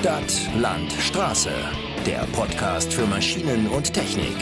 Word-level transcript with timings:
Stadt, 0.00 0.48
Land, 0.56 0.92
Straße. 0.92 1.50
Der 2.06 2.20
Podcast 2.32 2.94
für 2.94 3.04
Maschinen 3.04 3.66
und 3.66 3.92
Technik. 3.92 4.36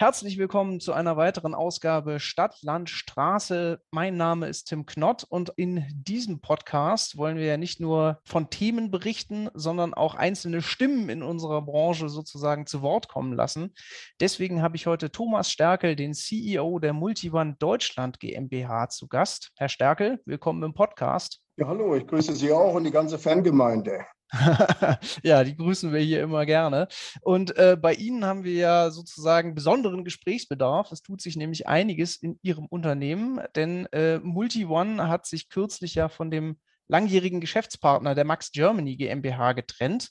Herzlich 0.00 0.38
willkommen 0.38 0.78
zu 0.78 0.92
einer 0.92 1.16
weiteren 1.16 1.56
Ausgabe 1.56 2.20
Stadt, 2.20 2.62
Land, 2.62 2.88
Straße. 2.88 3.80
Mein 3.90 4.16
Name 4.16 4.46
ist 4.46 4.68
Tim 4.68 4.86
Knott 4.86 5.26
und 5.28 5.52
in 5.56 5.84
diesem 5.90 6.40
Podcast 6.40 7.18
wollen 7.18 7.36
wir 7.36 7.46
ja 7.46 7.56
nicht 7.56 7.80
nur 7.80 8.20
von 8.24 8.48
Themen 8.48 8.92
berichten, 8.92 9.48
sondern 9.54 9.94
auch 9.94 10.14
einzelne 10.14 10.62
Stimmen 10.62 11.08
in 11.08 11.24
unserer 11.24 11.62
Branche 11.62 12.08
sozusagen 12.10 12.64
zu 12.64 12.80
Wort 12.80 13.08
kommen 13.08 13.32
lassen. 13.32 13.74
Deswegen 14.20 14.62
habe 14.62 14.76
ich 14.76 14.86
heute 14.86 15.10
Thomas 15.10 15.50
Stärkel, 15.50 15.96
den 15.96 16.14
CEO 16.14 16.78
der 16.78 16.92
Multivan 16.92 17.56
Deutschland 17.58 18.20
GmbH, 18.20 18.90
zu 18.90 19.08
Gast. 19.08 19.50
Herr 19.56 19.68
Stärkel, 19.68 20.20
willkommen 20.24 20.62
im 20.62 20.74
Podcast. 20.74 21.40
Ja, 21.56 21.66
hallo, 21.66 21.96
ich 21.96 22.06
grüße 22.06 22.36
Sie 22.36 22.52
auch 22.52 22.74
und 22.74 22.84
die 22.84 22.92
ganze 22.92 23.18
Fangemeinde. 23.18 24.06
ja, 25.22 25.42
die 25.42 25.56
grüßen 25.56 25.92
wir 25.92 26.00
hier 26.00 26.22
immer 26.22 26.44
gerne. 26.44 26.88
Und 27.22 27.56
äh, 27.56 27.76
bei 27.80 27.94
Ihnen 27.94 28.24
haben 28.24 28.44
wir 28.44 28.52
ja 28.52 28.90
sozusagen 28.90 29.54
besonderen 29.54 30.04
Gesprächsbedarf. 30.04 30.92
Es 30.92 31.02
tut 31.02 31.22
sich 31.22 31.36
nämlich 31.36 31.66
einiges 31.66 32.16
in 32.16 32.38
Ihrem 32.42 32.66
Unternehmen, 32.66 33.40
denn 33.56 33.86
äh, 33.86 34.18
MultiOne 34.18 35.08
hat 35.08 35.26
sich 35.26 35.48
kürzlich 35.48 35.94
ja 35.94 36.08
von 36.08 36.30
dem 36.30 36.58
langjährigen 36.88 37.40
Geschäftspartner 37.40 38.14
der 38.14 38.24
Max 38.24 38.52
Germany 38.52 38.96
GmbH 38.96 39.52
getrennt. 39.52 40.10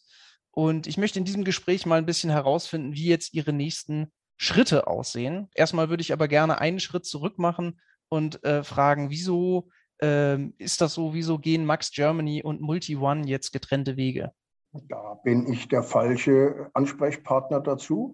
Und 0.51 0.87
ich 0.87 0.97
möchte 0.97 1.19
in 1.19 1.25
diesem 1.25 1.43
Gespräch 1.43 1.85
mal 1.85 1.99
ein 1.99 2.07
bisschen 2.07 2.31
herausfinden, 2.31 2.93
wie 2.93 3.05
jetzt 3.05 3.33
Ihre 3.33 3.53
nächsten 3.53 4.11
Schritte 4.37 4.87
aussehen. 4.87 5.49
Erstmal 5.53 5.89
würde 5.89 6.01
ich 6.01 6.13
aber 6.13 6.27
gerne 6.27 6.59
einen 6.59 6.79
Schritt 6.79 7.05
zurück 7.05 7.37
machen 7.37 7.79
und 8.09 8.43
äh, 8.43 8.63
fragen, 8.63 9.09
wieso 9.09 9.69
ähm, 10.01 10.53
ist 10.57 10.81
das 10.81 10.93
so, 10.93 11.13
wieso 11.13 11.39
gehen 11.39 11.65
Max 11.65 11.91
Germany 11.91 12.43
und 12.43 12.61
Multi-One 12.61 13.25
jetzt 13.25 13.51
getrennte 13.51 13.97
Wege? 13.97 14.31
Da 14.89 15.15
bin 15.23 15.51
ich 15.51 15.67
der 15.67 15.83
falsche 15.83 16.69
Ansprechpartner 16.73 17.61
dazu. 17.61 18.13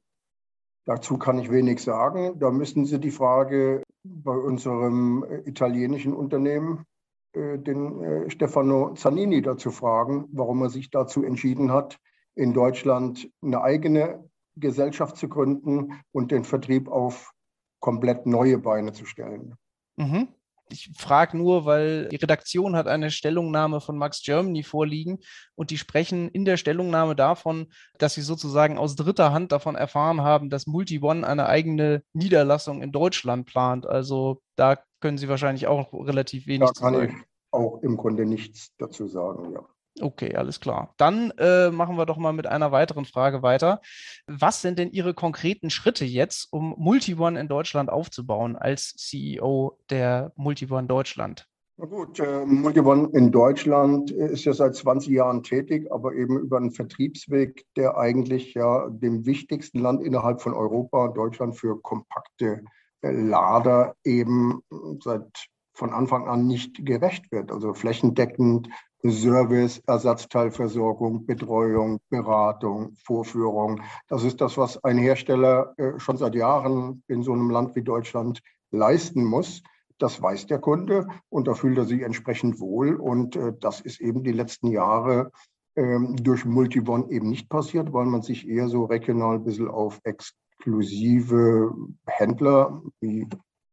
Dazu 0.85 1.17
kann 1.17 1.39
ich 1.39 1.51
wenig 1.51 1.81
sagen. 1.81 2.39
Da 2.39 2.51
müssen 2.51 2.85
Sie 2.85 2.99
die 2.99 3.11
Frage 3.11 3.83
bei 4.03 4.35
unserem 4.35 5.23
äh, 5.23 5.49
italienischen 5.49 6.13
Unternehmen, 6.13 6.85
äh, 7.33 7.57
den 7.57 8.01
äh, 8.01 8.29
Stefano 8.29 8.93
Zanini, 8.93 9.41
dazu 9.41 9.71
fragen, 9.71 10.25
warum 10.31 10.61
er 10.61 10.69
sich 10.69 10.89
dazu 10.89 11.23
entschieden 11.23 11.71
hat, 11.71 11.97
in 12.35 12.53
Deutschland 12.53 13.29
eine 13.41 13.61
eigene 13.61 14.29
Gesellschaft 14.55 15.17
zu 15.17 15.29
gründen 15.29 15.99
und 16.11 16.31
den 16.31 16.43
Vertrieb 16.43 16.89
auf 16.89 17.31
komplett 17.79 18.25
neue 18.25 18.57
Beine 18.57 18.93
zu 18.93 19.05
stellen. 19.05 19.55
Mhm. 19.97 20.27
Ich 20.73 20.89
frage 20.97 21.37
nur, 21.37 21.65
weil 21.65 22.09
die 22.09 22.15
Redaktion 22.15 22.75
hat 22.75 22.87
eine 22.87 23.11
Stellungnahme 23.11 23.79
von 23.79 23.97
Max 23.97 24.23
Germany 24.23 24.63
vorliegen 24.63 25.19
und 25.55 25.69
die 25.69 25.77
sprechen 25.77 26.29
in 26.29 26.45
der 26.45 26.57
Stellungnahme 26.57 27.15
davon, 27.15 27.71
dass 27.99 28.15
sie 28.15 28.21
sozusagen 28.21 28.77
aus 28.79 28.95
dritter 28.95 29.31
Hand 29.31 29.51
davon 29.51 29.75
erfahren 29.75 30.21
haben, 30.21 30.49
dass 30.49 30.65
MultiOne 30.65 31.27
eine 31.27 31.45
eigene 31.45 32.03
Niederlassung 32.13 32.81
in 32.81 32.91
Deutschland 32.91 33.45
plant. 33.45 33.85
Also 33.85 34.41
da 34.55 34.79
können 34.99 35.17
Sie 35.17 35.29
wahrscheinlich 35.29 35.67
auch 35.67 35.93
relativ 35.93 36.47
wenig 36.47 36.69
da 36.73 36.81
kann 36.81 36.93
sagen. 36.95 37.17
Ich 37.19 37.27
auch 37.53 37.83
im 37.83 37.97
Grunde 37.97 38.25
nichts 38.25 38.71
dazu 38.77 39.07
sagen, 39.07 39.51
ja. 39.53 39.63
Okay, 40.03 40.35
alles 40.35 40.59
klar. 40.59 40.93
Dann 40.97 41.31
äh, 41.37 41.71
machen 41.71 41.95
wir 41.97 42.05
doch 42.05 42.17
mal 42.17 42.33
mit 42.33 42.45
einer 42.45 42.73
weiteren 42.73 43.05
Frage 43.05 43.41
weiter. 43.41 43.79
Was 44.27 44.61
sind 44.61 44.77
denn 44.77 44.91
Ihre 44.91 45.13
konkreten 45.13 45.69
Schritte 45.69 46.03
jetzt, 46.03 46.51
um 46.51 46.75
MultiOne 46.77 47.39
in 47.39 47.47
Deutschland 47.47 47.89
aufzubauen 47.89 48.57
als 48.57 48.95
CEO 48.97 49.79
der 49.89 50.33
MultiOne 50.35 50.87
Deutschland? 50.87 51.47
Na 51.77 51.85
gut, 51.85 52.19
äh, 52.19 52.45
MultiOne 52.45 53.11
in 53.13 53.31
Deutschland 53.31 54.11
ist 54.11 54.43
ja 54.43 54.51
seit 54.51 54.75
20 54.75 55.13
Jahren 55.13 55.41
tätig, 55.41 55.89
aber 55.89 56.13
eben 56.15 56.37
über 56.37 56.57
einen 56.57 56.71
Vertriebsweg, 56.71 57.65
der 57.77 57.97
eigentlich 57.97 58.53
ja 58.55 58.89
dem 58.89 59.25
wichtigsten 59.25 59.79
Land 59.79 60.03
innerhalb 60.03 60.41
von 60.41 60.53
Europa, 60.53 61.07
Deutschland, 61.07 61.57
für 61.57 61.81
kompakte 61.81 62.65
äh, 63.03 63.11
Lader 63.11 63.95
eben 64.03 64.63
seit 65.01 65.47
von 65.73 65.91
Anfang 65.91 66.27
an 66.27 66.45
nicht 66.45 66.85
gerecht 66.85 67.31
wird. 67.31 67.53
Also 67.53 67.73
flächendeckend 67.73 68.67
Service, 69.09 69.81
Ersatzteilversorgung, 69.85 71.25
Betreuung, 71.25 71.99
Beratung, 72.09 72.93
Vorführung. 73.03 73.81
Das 74.07 74.23
ist 74.23 74.39
das, 74.39 74.57
was 74.57 74.83
ein 74.83 74.97
Hersteller 74.97 75.73
äh, 75.77 75.99
schon 75.99 76.17
seit 76.17 76.35
Jahren 76.35 77.03
in 77.07 77.21
so 77.21 77.33
einem 77.33 77.49
Land 77.49 77.75
wie 77.75 77.83
Deutschland 77.83 78.41
leisten 78.71 79.23
muss. 79.25 79.61
Das 79.97 80.21
weiß 80.21 80.47
der 80.47 80.59
Kunde 80.59 81.07
und 81.29 81.47
da 81.47 81.53
fühlt 81.53 81.77
er 81.77 81.85
sich 81.85 82.01
entsprechend 82.01 82.59
wohl. 82.59 82.95
Und 82.95 83.35
äh, 83.35 83.53
das 83.59 83.81
ist 83.81 83.99
eben 83.99 84.23
die 84.23 84.31
letzten 84.31 84.67
Jahre 84.67 85.31
ähm, 85.75 86.15
durch 86.15 86.45
Multibon 86.45 87.09
eben 87.09 87.29
nicht 87.29 87.49
passiert, 87.49 87.91
weil 87.93 88.05
man 88.05 88.21
sich 88.21 88.47
eher 88.47 88.69
so 88.69 88.85
regional 88.85 89.35
ein 89.35 89.43
bisschen 89.43 89.67
auf 89.67 89.99
exklusive 90.03 91.73
Händler, 92.07 92.81
wie 93.01 93.27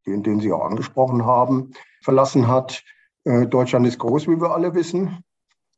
den, 0.06 0.22
den 0.22 0.40
Sie 0.40 0.52
auch 0.52 0.64
angesprochen 0.64 1.24
haben, 1.24 1.70
verlassen 2.02 2.48
hat. 2.48 2.82
Äh, 3.30 3.46
Deutschland 3.46 3.86
ist 3.86 3.98
groß, 3.98 4.26
wie 4.26 4.40
wir 4.40 4.50
alle 4.50 4.74
wissen. 4.74 5.22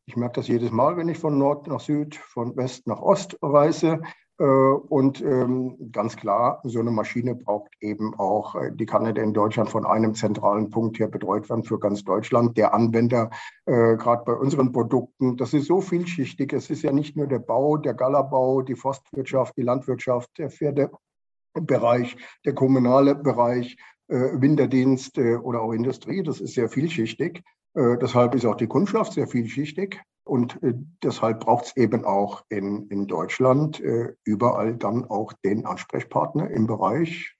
Ich 0.06 0.16
merke 0.16 0.36
das 0.36 0.48
jedes 0.48 0.70
Mal, 0.70 0.96
wenn 0.96 1.08
ich 1.08 1.18
von 1.18 1.36
Nord 1.36 1.66
nach 1.66 1.80
Süd, 1.80 2.16
von 2.16 2.56
West 2.56 2.86
nach 2.86 3.00
Ost 3.00 3.36
reise. 3.42 4.00
Äh, 4.38 4.44
und 4.44 5.20
ähm, 5.20 5.76
ganz 5.92 6.16
klar, 6.16 6.60
so 6.64 6.80
eine 6.80 6.90
Maschine 6.90 7.34
braucht 7.34 7.70
eben 7.80 8.14
auch, 8.14 8.54
äh, 8.54 8.70
die 8.72 8.86
kann 8.86 9.02
nicht 9.02 9.18
in 9.18 9.34
Deutschland 9.34 9.68
von 9.68 9.84
einem 9.84 10.14
zentralen 10.14 10.70
Punkt 10.70 10.98
her 10.98 11.08
betreut 11.08 11.50
werden 11.50 11.62
für 11.62 11.78
ganz 11.78 12.04
Deutschland. 12.04 12.56
Der 12.56 12.72
Anwender, 12.72 13.28
gerade 13.66 14.24
bei 14.24 14.32
unseren 14.32 14.72
Produkten, 14.72 15.36
das 15.36 15.52
ist 15.52 15.66
so 15.66 15.82
vielschichtig. 15.82 16.54
Es 16.54 16.70
ist 16.70 16.82
ja 16.82 16.90
nicht 16.90 17.16
nur 17.16 17.26
der 17.26 17.38
Bau, 17.38 17.76
der 17.76 17.94
Gallerbau, 17.94 18.62
die 18.62 18.76
Forstwirtschaft, 18.76 19.56
die 19.58 19.62
Landwirtschaft, 19.62 20.30
der 20.38 20.50
Pferdebereich, 20.50 22.16
der 22.44 22.54
kommunale 22.54 23.14
Bereich, 23.14 23.76
Winterdienst 24.08 25.18
äh, 25.18 25.36
oder 25.36 25.62
auch 25.62 25.72
Industrie. 25.72 26.22
Das 26.22 26.40
ist 26.40 26.54
sehr 26.54 26.68
vielschichtig. 26.68 27.42
Äh, 27.74 27.96
deshalb 27.98 28.34
ist 28.34 28.44
auch 28.44 28.56
die 28.56 28.66
Kundschaft 28.66 29.14
sehr 29.14 29.26
vielschichtig. 29.26 30.00
Und 30.24 30.60
deshalb 31.02 31.40
braucht 31.40 31.64
es 31.64 31.76
eben 31.76 32.04
auch 32.04 32.44
in, 32.48 32.86
in 32.90 33.08
Deutschland 33.08 33.82
überall 34.22 34.76
dann 34.76 35.04
auch 35.04 35.32
den 35.44 35.66
Ansprechpartner 35.66 36.48
im 36.48 36.68
Bereich 36.68 37.34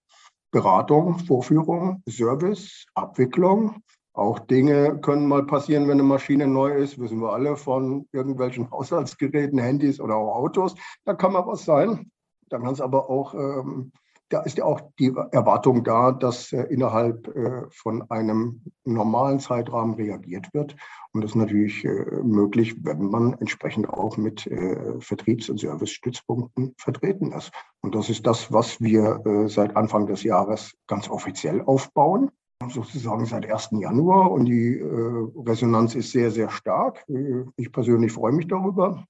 Beratung, 0.51 1.19
Vorführung, 1.21 2.03
Service, 2.09 2.85
Abwicklung. 2.95 3.83
Auch 4.15 4.39
Dinge 4.39 4.99
können 5.01 5.27
mal 5.27 5.47
passieren, 5.47 5.85
wenn 5.85 5.93
eine 5.93 6.03
Maschine 6.03 6.47
neu 6.47 6.73
ist, 6.73 6.99
wissen 6.99 7.21
wir 7.21 7.33
alle 7.33 7.57
von 7.57 8.07
irgendwelchen 8.13 8.69
Haushaltsgeräten, 8.71 9.59
Handys 9.59 9.99
oder 9.99 10.17
auch 10.17 10.37
Autos. 10.37 10.75
Da 11.05 11.15
kann 11.15 11.33
mal 11.33 11.47
was 11.47 11.65
sein. 11.65 12.11
Dann 12.51 12.63
kann 12.63 12.75
es 12.75 12.83
aber 12.83 13.09
auch 13.09 13.33
ähm, 13.35 13.93
da 14.33 14.41
ist 14.41 14.59
ja 14.59 14.65
auch 14.65 14.81
die 14.99 15.13
Erwartung 15.31 15.85
da, 15.85 16.11
dass 16.11 16.53
äh, 16.53 16.63
innerhalb 16.65 17.29
äh, 17.29 17.69
von 17.71 18.11
einem 18.11 18.63
normalen 18.85 19.41
Zeitrahmen 19.41 19.95
reagiert 19.95 20.53
wird. 20.55 20.75
Und 21.13 21.23
das 21.23 21.33
ist 21.33 21.37
natürlich 21.37 21.85
äh, 21.85 22.23
möglich, 22.23 22.75
wenn 22.83 23.11
man 23.11 23.35
entsprechend 23.35 23.89
auch 23.89 24.17
mit 24.17 24.49
Vertriebs- 25.01 25.51
und 25.51 25.59
Servicestützpunkten 25.61 26.75
vertreten 26.79 27.33
ist. 27.33 27.53
Und 27.81 27.95
das 27.95 28.09
ist 28.09 28.27
das, 28.27 28.53
was 28.53 28.81
wir 28.81 29.47
seit 29.47 29.77
Anfang 29.77 30.07
des 30.07 30.23
Jahres 30.23 30.75
ganz 30.87 31.09
offiziell 31.09 31.63
aufbauen 31.63 32.31
sozusagen 32.69 33.27
seit 33.27 33.51
1. 33.51 33.71
Januar 33.73 34.31
und 34.31 34.45
die 34.45 34.81
Resonanz 34.81 35.95
ist 35.97 36.13
sehr, 36.13 36.31
sehr 36.31 36.49
stark. 36.49 37.05
Ich 37.57 37.73
persönlich 37.73 38.13
freue 38.13 38.33
mich 38.33 38.47
darüber 38.47 39.05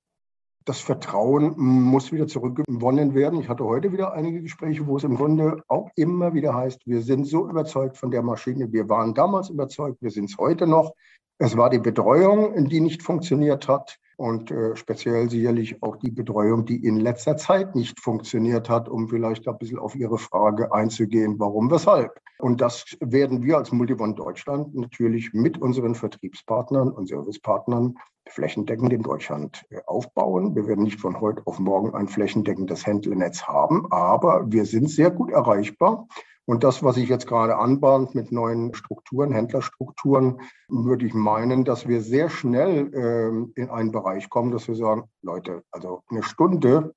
das 0.65 0.81
Vertrauen 0.81 1.55
muss 1.57 2.13
wieder 2.13 2.27
zurückgewonnen 2.27 3.15
werden. 3.15 3.41
Ich 3.41 3.49
hatte 3.49 3.65
heute 3.65 3.93
wieder 3.93 4.13
einige 4.13 4.43
Gespräche, 4.43 4.87
wo 4.87 4.97
es 4.97 5.05
im 5.05 5.17
Grunde 5.17 5.63
auch 5.69 5.91
immer 5.97 6.35
wieder 6.35 6.55
heißt, 6.55 6.87
wir 6.87 7.03
sind 7.03 7.27
so 7.27 7.49
überzeugt 7.49 7.97
von 7.97 8.11
der 8.11 8.23
Maschine. 8.23 8.73
Wir 8.73 8.89
waren 8.89 9.15
damals 9.15 9.51
überzeugt, 9.51 10.01
wir 10.01 10.11
sind 10.11 10.31
es 10.31 10.39
heute 10.39 10.67
noch. 10.67 10.93
Es 11.39 11.57
war 11.57 11.71
die 11.71 11.79
Betreuung, 11.79 12.69
die 12.69 12.81
nicht 12.81 13.03
funktioniert 13.03 13.67
hat 13.67 13.99
und 14.17 14.51
äh, 14.53 14.77
speziell 14.77 15.29
sicherlich 15.29 15.83
auch 15.83 15.97
die 15.97 16.11
Betreuung, 16.11 16.65
die 16.65 16.85
in 16.85 17.01
letzter 17.01 17.37
Zeit 17.37 17.75
nicht 17.75 17.99
funktioniert 17.99 18.69
hat, 18.69 18.89
um 18.89 19.09
vielleicht 19.09 19.49
ein 19.49 19.59
bisschen 19.59 19.79
auf 19.79 19.97
Ihre 19.97 20.19
Frage 20.19 20.73
einzugehen, 20.73 21.41
warum, 21.41 21.71
weshalb. 21.71 22.13
Und 22.39 22.61
das 22.61 22.85
werden 23.01 23.43
wir 23.43 23.57
als 23.59 23.73
Multibond 23.73 24.19
Deutschland 24.19 24.75
natürlich 24.75 25.33
mit 25.33 25.59
unseren 25.59 25.95
Vertriebspartnern 25.95 26.91
und 26.93 27.09
Servicepartnern 27.09 27.97
flächendeckend 28.29 28.93
in 28.93 29.03
Deutschland 29.03 29.65
äh, 29.71 29.81
aufbauen. 29.87 30.55
Wir 30.55 30.67
werden 30.67 30.85
nicht 30.85 31.01
von 31.01 31.21
heute 31.21 31.43
auf 31.47 31.59
morgen 31.59 31.95
ein 31.95 32.09
flächendeckendes 32.09 32.87
Händlernetz 32.87 33.45
haben, 33.45 33.91
aber 33.91 34.45
wir 34.51 34.65
sind 34.65 34.91
sehr 34.91 35.11
gut 35.11 35.31
erreichbar. 35.31 36.07
Und 36.45 36.65
das, 36.65 36.83
was 36.83 36.97
sich 36.97 37.09
jetzt 37.09 37.29
gerade 37.29 37.57
anbahnt 37.57 38.15
mit 38.15 38.33
neuen 38.33 38.75
Strukturen, 38.75 39.33
Händlerstrukturen, 39.33 40.41
würde 40.69 41.07
ich 41.07 41.15
meinen, 41.15 41.65
dass 41.65 41.87
wir 41.87 42.01
sehr 42.01 42.31
schnell 42.31 42.93
ähm, 42.95 43.53
in 43.55 43.71
einen 43.71 43.93
Bereich 43.93 44.29
kommen, 44.29 44.51
dass 44.51 44.67
wir 44.67 44.75
sagen, 44.75 45.05
Leute, 45.23 45.63
also 45.71 46.03
eine 46.11 46.25
Stunde 46.25 46.95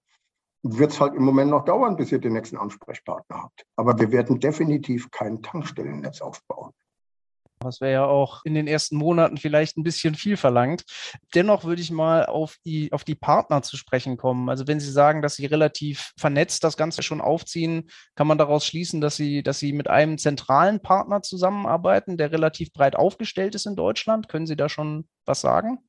wird 0.63 0.91
es 0.91 0.99
halt 0.99 1.13
im 1.13 1.23
Moment 1.23 1.51
noch 1.51 1.63
dauern, 1.63 1.95
bis 1.95 2.11
ihr 2.11 2.17
den 2.17 2.33
nächsten 2.33 2.57
Ansprechpartner 2.57 3.43
habt. 3.43 3.65
Aber 3.75 3.99
wir 3.99 4.11
werden 4.11 4.39
definitiv 4.39 5.11
kein 5.11 5.43
Tankstellennetz 5.43 6.21
aufbauen. 6.21 6.71
Das 7.59 7.81
wäre 7.81 7.93
ja 7.93 8.05
auch 8.05 8.41
in 8.43 8.53
den 8.53 8.67
ersten 8.67 8.97
Monaten 8.97 9.37
vielleicht 9.37 9.77
ein 9.77 9.83
bisschen 9.83 10.15
viel 10.15 10.37
verlangt. 10.37 10.83
Dennoch 11.33 11.63
würde 11.63 11.81
ich 11.81 11.91
mal 11.91 12.25
auf 12.25 12.57
die, 12.65 12.91
auf 12.91 13.03
die 13.03 13.15
Partner 13.15 13.61
zu 13.61 13.77
sprechen 13.77 14.17
kommen. 14.17 14.49
Also 14.49 14.67
wenn 14.67 14.79
Sie 14.79 14.91
sagen, 14.91 15.21
dass 15.21 15.35
Sie 15.35 15.45
relativ 15.45 16.11
vernetzt 16.17 16.63
das 16.63 16.77
Ganze 16.77 17.01
schon 17.01 17.21
aufziehen, 17.21 17.89
kann 18.15 18.27
man 18.27 18.37
daraus 18.37 18.65
schließen, 18.65 19.01
dass 19.01 19.15
Sie, 19.15 19.41
dass 19.41 19.59
Sie 19.59 19.73
mit 19.73 19.89
einem 19.89 20.17
zentralen 20.17 20.81
Partner 20.81 21.21
zusammenarbeiten, 21.21 22.17
der 22.17 22.31
relativ 22.31 22.73
breit 22.73 22.95
aufgestellt 22.95 23.55
ist 23.55 23.65
in 23.65 23.75
Deutschland. 23.75 24.27
Können 24.29 24.47
Sie 24.47 24.55
da 24.55 24.69
schon 24.69 25.07
was 25.25 25.41
sagen? 25.41 25.79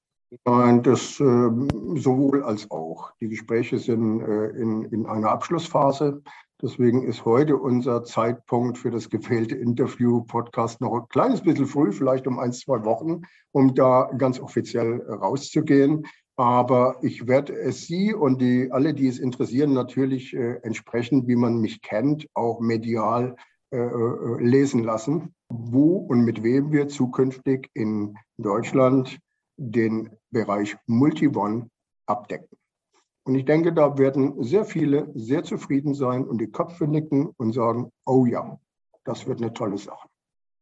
Nein, 0.45 0.83
das 0.83 1.21
äh, 1.21 1.51
sowohl 1.95 2.43
als 2.43 2.71
auch. 2.71 3.13
Die 3.21 3.29
Gespräche 3.29 3.79
sind 3.79 4.21
äh, 4.21 4.49
in, 4.51 4.85
in 4.87 5.07
einer 5.07 5.31
Abschlussphase. 5.31 6.23
Deswegen 6.63 7.03
ist 7.03 7.27
heute 7.27 7.59
unser 7.59 8.03
Zeitpunkt 8.03 8.79
für 8.79 8.91
das 8.91 9.11
gewählte 9.11 9.55
Interview-Podcast 9.57 10.81
noch 10.81 10.95
ein 10.95 11.09
kleines 11.09 11.43
bisschen 11.43 11.67
früh, 11.67 11.93
vielleicht 11.93 12.27
um 12.27 12.39
ein, 12.39 12.53
zwei 12.55 12.83
Wochen, 12.87 13.23
um 13.53 13.75
da 13.75 14.11
ganz 14.17 14.41
offiziell 14.41 15.03
rauszugehen. 15.03 16.07
Aber 16.37 16.97
ich 17.03 17.27
werde 17.27 17.55
es 17.55 17.87
Sie 17.87 18.15
und 18.15 18.41
die, 18.41 18.73
alle, 18.73 18.95
die 18.95 19.07
es 19.07 19.19
interessieren, 19.19 19.75
natürlich 19.75 20.35
äh, 20.35 20.61
entsprechend, 20.63 21.29
wie 21.29 21.37
man 21.37 21.61
mich 21.61 21.83
kennt, 21.83 22.27
auch 22.33 22.61
medial 22.61 23.37
äh, 23.71 23.77
äh 23.79 24.43
lesen 24.43 24.83
lassen, 24.83 25.35
wo 25.49 25.97
und 25.97 26.25
mit 26.25 26.43
wem 26.43 26.73
wir 26.73 26.89
zukünftig 26.89 27.69
in 27.75 28.17
Deutschland 28.39 29.19
den 29.59 30.11
Bereich 30.31 30.77
Multi-One 30.87 31.69
abdecken. 32.07 32.57
Und 33.27 33.35
ich 33.35 33.45
denke, 33.45 33.73
da 33.73 33.99
werden 33.99 34.41
sehr 34.45 34.65
viele 34.65 35.11
sehr 35.15 35.43
zufrieden 35.43 35.95
sein 35.95 36.25
und 36.25 36.39
die 36.39 36.47
Köpfe 36.47 36.87
nicken 36.87 37.31
und 37.37 37.53
sagen, 37.53 37.91
oh 38.05 38.25
ja, 38.25 38.57
das 39.05 39.27
wird 39.27 39.43
eine 39.43 39.53
tolle 39.53 39.79
Sache 39.79 40.09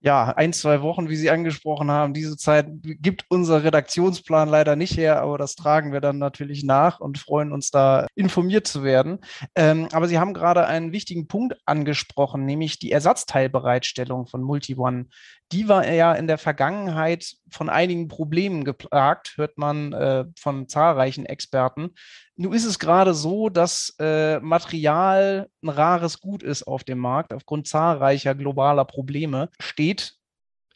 ja, 0.05 0.27
ein, 0.37 0.53
zwei 0.53 0.83
Wochen, 0.83 1.09
wie 1.09 1.17
Sie 1.17 1.31
angesprochen 1.31 1.91
haben, 1.91 2.13
diese 2.13 2.37
Zeit 2.37 2.67
gibt 2.83 3.25
unser 3.31 3.65
Redaktionsplan 3.65 4.51
leider 4.51 4.77
nicht 4.77 4.99
her, 4.99 5.23
aber 5.23 5.39
das 5.39 5.55
tragen 5.55 5.95
wir 5.95 6.03
dann 6.03 6.19
natürlich 6.19 6.63
nach 6.63 7.01
und 7.01 7.17
freuen 7.17 7.53
uns 7.53 7.71
da 7.71 8.07
informiert 8.15 8.67
zu 8.67 8.85
werden. 8.85 9.21
Ähm, 9.55 9.89
aber 9.93 10.07
Sie 10.07 10.19
haben 10.19 10.35
gerade 10.35 10.67
einen 10.67 10.93
wichtigen 10.93 11.27
Punkt 11.27 11.57
angesprochen, 11.65 12.45
nämlich 12.45 12.79
die 12.79 12.93
Ersatzteilbereitstellung 12.93 14.27
von 14.27 14.43
MultiOne. 14.43 15.07
Die 15.53 15.69
war 15.69 15.89
ja 15.91 16.15
in 16.15 16.27
der 16.27 16.39
Vergangenheit 16.39 17.37
von 17.51 17.69
einigen 17.69 18.09
Problemen 18.09 18.65
geplagt, 18.65 19.35
hört 19.37 19.59
man 19.59 19.93
äh, 19.93 20.25
von 20.39 20.69
zahlreichen 20.69 21.27
Experten. 21.27 21.91
Nun 22.37 22.53
ist 22.53 22.65
es 22.65 22.79
gerade 22.79 23.15
so, 23.15 23.49
dass 23.51 23.95
äh, 24.01 24.41
Material 24.41 25.49
ein 25.63 25.69
rares 25.69 26.21
Gut 26.21 26.43
ist 26.43 26.65
auf 26.65 26.83
dem 26.83 26.99
Markt. 26.99 27.33
Aufgrund 27.33 27.69
zahlreicher 27.69 28.35
globaler 28.35 28.85
Probleme 28.85 29.51
steht 29.61 30.17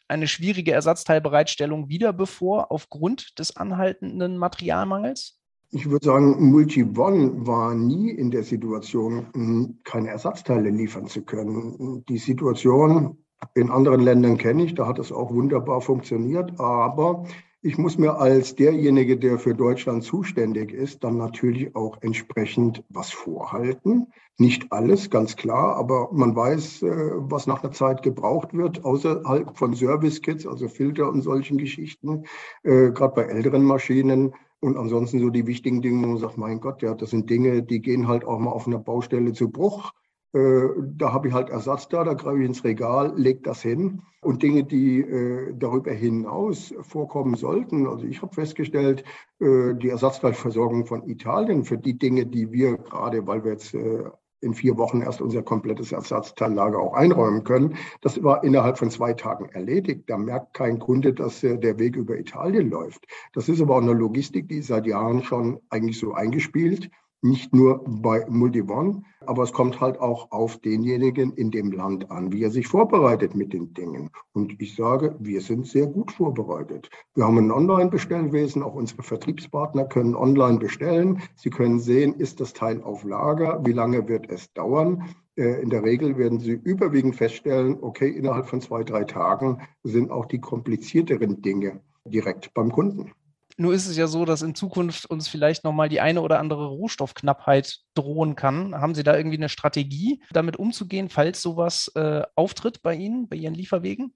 eine 0.07 0.27
schwierige 0.27 0.71
Ersatzteilbereitstellung 0.71 1.89
wieder 1.89 2.13
bevor 2.13 2.71
aufgrund 2.71 3.37
des 3.39 3.55
anhaltenden 3.55 4.37
Materialmangels? 4.37 5.39
Ich 5.71 5.87
würde 5.87 6.05
sagen, 6.05 6.49
Multi-One 6.49 7.45
war 7.45 7.75
nie 7.75 8.09
in 8.09 8.31
der 8.31 8.43
Situation, 8.43 9.79
keine 9.83 10.09
Ersatzteile 10.09 10.71
liefern 10.71 11.05
zu 11.05 11.21
können. 11.23 12.03
Die 12.09 12.17
Situation 12.17 13.23
in 13.55 13.69
anderen 13.69 14.01
Ländern 14.01 14.37
kenne 14.37 14.63
ich, 14.63 14.75
da 14.75 14.87
hat 14.87 14.99
es 14.99 15.11
auch 15.11 15.33
wunderbar 15.33 15.81
funktioniert, 15.81 16.59
aber 16.59 17.25
ich 17.61 17.77
muss 17.77 17.97
mir 17.97 18.17
als 18.17 18.55
derjenige, 18.55 19.17
der 19.17 19.37
für 19.37 19.53
Deutschland 19.53 20.03
zuständig 20.03 20.71
ist, 20.71 21.03
dann 21.03 21.17
natürlich 21.17 21.75
auch 21.75 21.97
entsprechend 22.01 22.85
was 22.87 23.11
vorhalten. 23.11 24.07
Nicht 24.37 24.71
alles, 24.71 25.09
ganz 25.09 25.35
klar, 25.35 25.75
aber 25.75 26.07
man 26.13 26.33
weiß, 26.33 26.83
äh, 26.83 27.11
was 27.15 27.47
nach 27.47 27.61
einer 27.61 27.73
Zeit 27.73 28.01
gebraucht 28.01 28.53
wird, 28.53 28.85
außerhalb 28.85 29.57
von 29.57 29.73
Service-Kits, 29.73 30.47
also 30.47 30.69
Filter 30.69 31.09
und 31.09 31.21
solchen 31.21 31.57
Geschichten, 31.57 32.23
äh, 32.63 32.91
gerade 32.91 33.15
bei 33.15 33.23
älteren 33.23 33.63
Maschinen. 33.63 34.33
Und 34.61 34.77
ansonsten 34.77 35.19
so 35.19 35.29
die 35.29 35.45
wichtigen 35.45 35.81
Dinge, 35.81 36.03
wo 36.03 36.11
man 36.11 36.17
sagt, 36.17 36.37
mein 36.37 36.61
Gott, 36.61 36.81
ja, 36.81 36.93
das 36.93 37.09
sind 37.09 37.29
Dinge, 37.29 37.61
die 37.61 37.81
gehen 37.81 38.07
halt 38.07 38.23
auch 38.23 38.39
mal 38.39 38.51
auf 38.51 38.67
einer 38.67 38.79
Baustelle 38.79 39.33
zu 39.33 39.49
Bruch. 39.49 39.91
Äh, 40.33 40.67
da 40.95 41.11
habe 41.11 41.27
ich 41.27 41.33
halt 41.33 41.49
Ersatz 41.49 41.89
da, 41.89 42.03
da 42.03 42.13
greife 42.13 42.39
ich 42.39 42.45
ins 42.45 42.63
Regal, 42.63 43.13
lege 43.15 43.41
das 43.41 43.61
hin. 43.61 44.01
Und 44.21 44.43
Dinge, 44.43 44.63
die 44.63 45.01
äh, 45.01 45.53
darüber 45.57 45.91
hinaus 45.91 46.73
vorkommen 46.81 47.35
sollten, 47.35 47.87
also 47.87 48.05
ich 48.05 48.21
habe 48.21 48.35
festgestellt, 48.35 49.03
äh, 49.39 49.73
die 49.73 49.89
Ersatzteilversorgung 49.89 50.85
von 50.85 51.07
Italien 51.07 51.63
für 51.63 51.77
die 51.77 51.97
Dinge, 51.97 52.25
die 52.25 52.51
wir 52.51 52.77
gerade, 52.77 53.25
weil 53.25 53.43
wir 53.43 53.53
jetzt 53.53 53.73
äh, 53.73 54.03
in 54.41 54.53
vier 54.53 54.77
Wochen 54.77 55.01
erst 55.01 55.21
unser 55.21 55.41
komplettes 55.41 55.91
Ersatzteillager 55.91 56.79
auch 56.79 56.93
einräumen 56.93 57.43
können. 57.43 57.75
Das 58.01 58.21
war 58.23 58.43
innerhalb 58.43 58.77
von 58.77 58.89
zwei 58.89 59.13
Tagen 59.13 59.49
erledigt. 59.49 60.03
Da 60.07 60.17
merkt 60.17 60.53
kein 60.53 60.79
Kunde, 60.79 61.13
dass 61.13 61.43
äh, 61.43 61.57
der 61.57 61.79
Weg 61.79 61.95
über 61.95 62.17
Italien 62.17 62.69
läuft. 62.69 63.07
Das 63.33 63.49
ist 63.49 63.61
aber 63.61 63.75
auch 63.75 63.81
eine 63.81 63.93
Logistik, 63.93 64.47
die 64.47 64.59
ist 64.59 64.67
seit 64.67 64.85
Jahren 64.85 65.23
schon 65.23 65.59
eigentlich 65.69 65.99
so 65.99 66.13
eingespielt 66.13 66.91
nicht 67.21 67.53
nur 67.53 67.83
bei 67.85 68.25
MultiOne, 68.29 69.03
aber 69.25 69.43
es 69.43 69.53
kommt 69.53 69.79
halt 69.81 69.99
auch 69.99 70.31
auf 70.31 70.57
denjenigen 70.57 71.33
in 71.33 71.51
dem 71.51 71.71
Land 71.71 72.09
an, 72.11 72.31
wie 72.31 72.43
er 72.43 72.51
sich 72.51 72.67
vorbereitet 72.67 73.35
mit 73.35 73.53
den 73.53 73.73
Dingen. 73.73 74.09
Und 74.33 74.61
ich 74.61 74.75
sage, 74.75 75.15
wir 75.19 75.41
sind 75.41 75.67
sehr 75.67 75.87
gut 75.87 76.11
vorbereitet. 76.11 76.89
Wir 77.15 77.25
haben 77.25 77.37
ein 77.37 77.51
Online-Bestellwesen, 77.51 78.63
auch 78.63 78.75
unsere 78.75 79.03
Vertriebspartner 79.03 79.85
können 79.85 80.15
online 80.15 80.59
bestellen. 80.59 81.21
Sie 81.35 81.49
können 81.49 81.79
sehen, 81.79 82.13
ist 82.13 82.39
das 82.39 82.53
Teil 82.53 82.81
auf 82.81 83.03
Lager, 83.03 83.61
wie 83.65 83.73
lange 83.73 84.07
wird 84.07 84.29
es 84.29 84.51
dauern. 84.53 85.09
Äh, 85.35 85.61
in 85.61 85.69
der 85.69 85.83
Regel 85.83 86.17
werden 86.17 86.39
Sie 86.39 86.51
überwiegend 86.51 87.15
feststellen, 87.15 87.77
okay, 87.81 88.09
innerhalb 88.09 88.47
von 88.47 88.61
zwei, 88.61 88.83
drei 88.83 89.03
Tagen 89.03 89.59
sind 89.83 90.11
auch 90.11 90.25
die 90.25 90.39
komplizierteren 90.41 91.41
Dinge 91.41 91.81
direkt 92.05 92.53
beim 92.53 92.71
Kunden. 92.71 93.11
Nur 93.59 93.73
ist 93.73 93.87
es 93.87 93.97
ja 93.97 94.07
so, 94.07 94.23
dass 94.23 94.41
in 94.41 94.55
Zukunft 94.55 95.05
uns 95.07 95.27
vielleicht 95.27 95.65
nochmal 95.65 95.89
die 95.89 95.99
eine 95.99 96.21
oder 96.21 96.39
andere 96.39 96.67
Rohstoffknappheit 96.67 97.79
drohen 97.93 98.37
kann. 98.37 98.73
Haben 98.73 98.95
Sie 98.95 99.03
da 99.03 99.17
irgendwie 99.17 99.35
eine 99.35 99.49
Strategie, 99.49 100.23
damit 100.31 100.55
umzugehen, 100.55 101.09
falls 101.09 101.41
sowas 101.41 101.91
äh, 101.95 102.21
auftritt 102.35 102.81
bei 102.81 102.95
Ihnen, 102.95 103.27
bei 103.27 103.35
Ihren 103.35 103.53
Lieferwegen? 103.53 104.13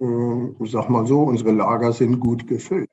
Ähm, 0.00 0.56
ich 0.58 0.72
sag 0.72 0.90
mal 0.90 1.06
so, 1.06 1.22
unsere 1.22 1.52
Lager 1.52 1.92
sind 1.92 2.18
gut 2.18 2.48
gefüllt. 2.48 2.88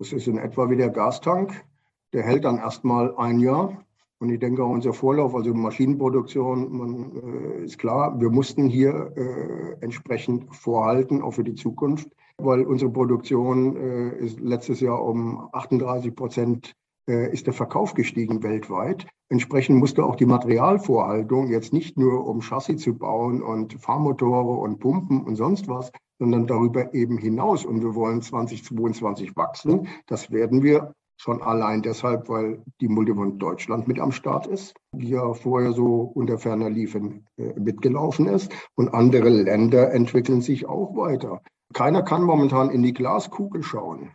Das 0.00 0.12
ist 0.12 0.26
in 0.26 0.36
etwa 0.36 0.68
wie 0.68 0.76
der 0.76 0.90
Gastank. 0.90 1.64
Der 2.12 2.24
hält 2.24 2.44
dann 2.44 2.58
erstmal 2.58 3.16
ein 3.18 3.38
Jahr. 3.38 3.84
Und 4.18 4.30
ich 4.30 4.40
denke, 4.40 4.64
auch 4.64 4.70
unser 4.70 4.92
Vorlauf, 4.92 5.32
also 5.32 5.54
Maschinenproduktion, 5.54 6.76
man, 6.76 7.60
äh, 7.60 7.64
ist 7.64 7.78
klar, 7.78 8.20
wir 8.20 8.30
mussten 8.30 8.68
hier 8.68 9.12
äh, 9.14 9.76
entsprechend 9.80 10.52
vorhalten, 10.56 11.22
auch 11.22 11.34
für 11.34 11.44
die 11.44 11.54
Zukunft 11.54 12.08
weil 12.40 12.64
unsere 12.64 12.90
Produktion 12.90 13.76
äh, 13.76 14.16
ist 14.18 14.40
letztes 14.40 14.80
Jahr 14.80 15.04
um 15.04 15.48
38 15.52 16.14
Prozent 16.14 16.74
äh, 17.08 17.32
ist 17.32 17.46
der 17.46 17.54
Verkauf 17.54 17.94
gestiegen 17.94 18.42
weltweit. 18.42 19.06
Entsprechend 19.30 19.78
musste 19.78 20.04
auch 20.04 20.16
die 20.16 20.26
Materialvorhaltung 20.26 21.48
jetzt 21.48 21.72
nicht 21.72 21.98
nur 21.98 22.26
um 22.26 22.40
Chassis 22.40 22.82
zu 22.82 22.96
bauen 22.96 23.42
und 23.42 23.74
Fahrmotore 23.74 24.58
und 24.60 24.78
Pumpen 24.78 25.22
und 25.22 25.36
sonst 25.36 25.68
was, 25.68 25.90
sondern 26.18 26.46
darüber 26.46 26.94
eben 26.94 27.18
hinaus. 27.18 27.64
Und 27.64 27.82
wir 27.82 27.94
wollen 27.94 28.22
2022 28.22 29.36
wachsen. 29.36 29.88
Das 30.06 30.30
werden 30.30 30.62
wir 30.62 30.92
schon 31.20 31.42
allein 31.42 31.82
deshalb, 31.82 32.28
weil 32.28 32.62
die 32.80 32.88
Multivon 32.88 33.38
Deutschland 33.38 33.88
mit 33.88 33.98
am 33.98 34.12
Start 34.12 34.46
ist, 34.46 34.74
die 34.94 35.08
ja 35.08 35.32
vorher 35.34 35.72
so 35.72 36.12
unter 36.14 36.38
ferner 36.38 36.70
Liefen 36.70 37.26
äh, 37.36 37.58
mitgelaufen 37.58 38.26
ist. 38.28 38.52
Und 38.76 38.94
andere 38.94 39.28
Länder 39.28 39.92
entwickeln 39.92 40.40
sich 40.40 40.66
auch 40.66 40.96
weiter. 40.96 41.42
Keiner 41.74 42.02
kann 42.02 42.22
momentan 42.22 42.70
in 42.70 42.82
die 42.82 42.94
Glaskugel 42.94 43.62
schauen. 43.62 44.10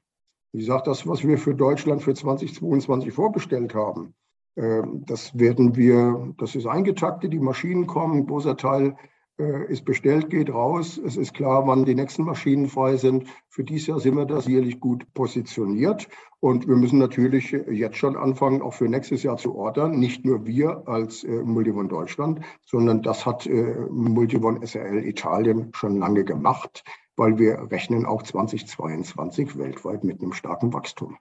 Wie 0.52 0.60
gesagt, 0.60 0.88
das, 0.88 1.08
was 1.08 1.24
wir 1.24 1.38
für 1.38 1.56
Deutschland 1.56 2.02
für 2.02 2.14
2022 2.14 3.14
vorgestellt 3.14 3.74
haben, 3.74 4.14
ähm, 4.56 5.04
das 5.06 5.38
werden 5.38 5.76
wir, 5.76 6.34
das 6.38 6.56
ist 6.56 6.68
eingetaktet, 6.68 7.34
die 7.34 7.40
Maschinen 7.40 7.88
kommen, 7.88 8.20
ein 8.20 8.28
großer 8.28 8.58
Teil 8.58 8.96
äh, 9.40 9.72
ist 9.72 9.84
bestellt, 9.86 10.30
geht 10.30 10.54
raus. 10.54 11.00
Es 11.04 11.18
ist 11.18 11.34
klar, 11.34 11.66
wann 11.66 11.86
die 11.86 11.96
nächsten 11.96 12.24
Maschinen 12.24 12.68
frei 12.68 12.98
sind. 12.98 13.28
Für 13.50 13.64
dieses 13.64 13.88
Jahr 13.88 14.00
sind 14.00 14.16
wir 14.16 14.26
da 14.26 14.42
sicherlich 14.42 14.80
gut 14.80 15.12
positioniert. 15.16 16.08
Und 16.40 16.68
wir 16.68 16.76
müssen 16.76 17.00
natürlich 17.00 17.52
jetzt 17.52 17.98
schon 17.98 18.16
anfangen, 18.16 18.62
auch 18.62 18.74
für 18.74 18.88
nächstes 18.88 19.24
Jahr 19.24 19.38
zu 19.38 19.56
ordern. 19.56 19.98
Nicht 19.98 20.24
nur 20.24 20.46
wir 20.46 20.88
als 20.88 21.24
äh, 21.24 21.42
Multivon 21.42 21.90
Deutschland, 21.90 22.42
sondern 22.64 23.02
das 23.02 23.26
hat 23.26 23.48
äh, 23.48 23.88
Multivon 23.90 24.62
SRL 24.64 25.04
Italien 25.04 25.72
schon 25.74 25.98
lange 25.98 26.24
gemacht 26.24 26.84
weil 27.16 27.38
wir 27.38 27.72
rechnen 27.72 28.06
auch 28.06 28.24
2022 28.24 29.58
weltweit 29.58 30.04
mit 30.04 30.22
einem 30.22 30.34
starken 30.34 30.74
Wachstum. 30.74 31.18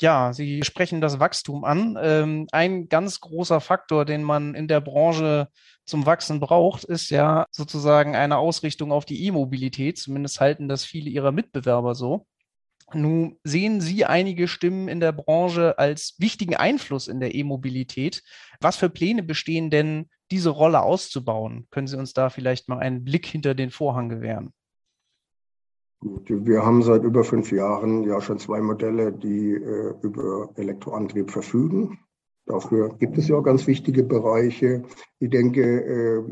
Ja, 0.00 0.32
Sie 0.32 0.62
sprechen 0.64 1.02
das 1.02 1.20
Wachstum 1.20 1.64
an. 1.64 1.98
Ähm, 2.00 2.46
ein 2.52 2.88
ganz 2.88 3.20
großer 3.20 3.60
Faktor, 3.60 4.06
den 4.06 4.22
man 4.22 4.54
in 4.54 4.66
der 4.66 4.80
Branche 4.80 5.48
zum 5.84 6.06
Wachsen 6.06 6.40
braucht, 6.40 6.84
ist 6.84 7.10
ja 7.10 7.46
sozusagen 7.50 8.16
eine 8.16 8.38
Ausrichtung 8.38 8.92
auf 8.92 9.04
die 9.04 9.26
E-Mobilität. 9.26 9.98
Zumindest 9.98 10.40
halten 10.40 10.68
das 10.68 10.84
viele 10.84 11.10
Ihrer 11.10 11.32
Mitbewerber 11.32 11.94
so. 11.94 12.26
Nun 12.94 13.38
sehen 13.44 13.80
Sie 13.80 14.06
einige 14.06 14.48
Stimmen 14.48 14.88
in 14.88 15.00
der 15.00 15.12
Branche 15.12 15.78
als 15.78 16.14
wichtigen 16.18 16.56
Einfluss 16.56 17.06
in 17.06 17.20
der 17.20 17.34
E-Mobilität. 17.34 18.22
Was 18.60 18.76
für 18.76 18.88
Pläne 18.88 19.22
bestehen 19.22 19.70
denn, 19.70 20.08
diese 20.30 20.50
Rolle 20.50 20.80
auszubauen? 20.80 21.66
Können 21.70 21.86
Sie 21.86 21.98
uns 21.98 22.14
da 22.14 22.30
vielleicht 22.30 22.68
mal 22.68 22.78
einen 22.78 23.04
Blick 23.04 23.26
hinter 23.26 23.54
den 23.54 23.70
Vorhang 23.70 24.08
gewähren? 24.08 24.52
Gut, 26.00 26.30
wir 26.30 26.64
haben 26.64 26.82
seit 26.82 27.04
über 27.04 27.24
fünf 27.24 27.52
Jahren 27.52 28.04
ja 28.04 28.22
schon 28.22 28.38
zwei 28.38 28.62
Modelle, 28.62 29.12
die 29.12 29.52
äh, 29.52 29.94
über 30.00 30.48
Elektroantrieb 30.56 31.30
verfügen. 31.30 31.98
Dafür 32.46 32.96
gibt 32.98 33.18
es 33.18 33.28
ja 33.28 33.36
auch 33.36 33.42
ganz 33.42 33.66
wichtige 33.66 34.02
Bereiche. 34.02 34.82
Ich 35.18 35.28
denke, 35.28 35.60
äh, 35.60 36.22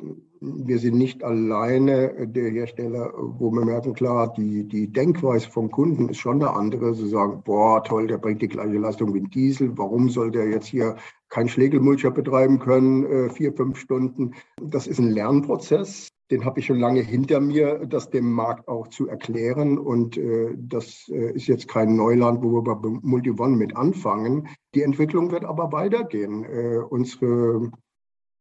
wir 0.40 0.78
sind 0.78 0.97
nicht 0.97 1.25
alleine 1.25 2.28
der 2.28 2.50
Hersteller, 2.50 3.12
wo 3.16 3.50
wir 3.50 3.64
merken, 3.64 3.95
klar, 3.95 4.33
die, 4.33 4.64
die 4.66 4.92
Denkweise 4.92 5.50
vom 5.50 5.71
Kunden 5.71 6.09
ist 6.09 6.18
schon 6.18 6.42
eine 6.42 6.54
andere. 6.54 6.95
Sie 6.95 7.09
sagen, 7.09 7.42
boah, 7.45 7.83
toll, 7.83 8.07
der 8.07 8.18
bringt 8.18 8.42
die 8.42 8.49
gleiche 8.49 8.78
Leistung 8.78 9.14
wie 9.14 9.21
ein 9.21 9.30
Diesel. 9.30 9.76
Warum 9.76 10.09
soll 10.09 10.30
der 10.30 10.49
jetzt 10.49 10.66
hier 10.66 10.97
kein 11.28 11.49
Schlegelmulcher 11.49 12.11
betreiben 12.11 12.59
können, 12.59 13.04
äh, 13.04 13.30
vier, 13.30 13.52
fünf 13.52 13.78
Stunden? 13.78 14.35
Das 14.61 14.87
ist 14.87 14.99
ein 14.99 15.11
Lernprozess 15.11 16.11
den 16.30 16.45
habe 16.45 16.61
ich 16.61 16.66
schon 16.66 16.78
lange 16.78 17.00
hinter 17.00 17.40
mir, 17.40 17.87
das 17.87 18.11
dem 18.11 18.30
Markt 18.30 18.68
auch 18.68 18.88
zu 18.88 19.09
erklären. 19.09 19.78
Und 19.78 20.16
äh, 20.16 20.54
das 20.59 21.09
äh, 21.09 21.33
ist 21.33 21.47
jetzt 21.47 21.68
kein 21.68 21.97
Neuland, 21.97 22.42
wo 22.42 22.52
wir 22.52 22.62
bei 22.62 22.88
Multi-One 23.02 23.57
mit 23.57 23.76
anfangen. 23.76 24.49
Die 24.75 24.83
Entwicklung 24.83 25.30
wird 25.30 25.45
aber 25.45 25.73
weitergehen. 25.73 26.45
Äh, 26.45 26.78
unsere 26.78 27.71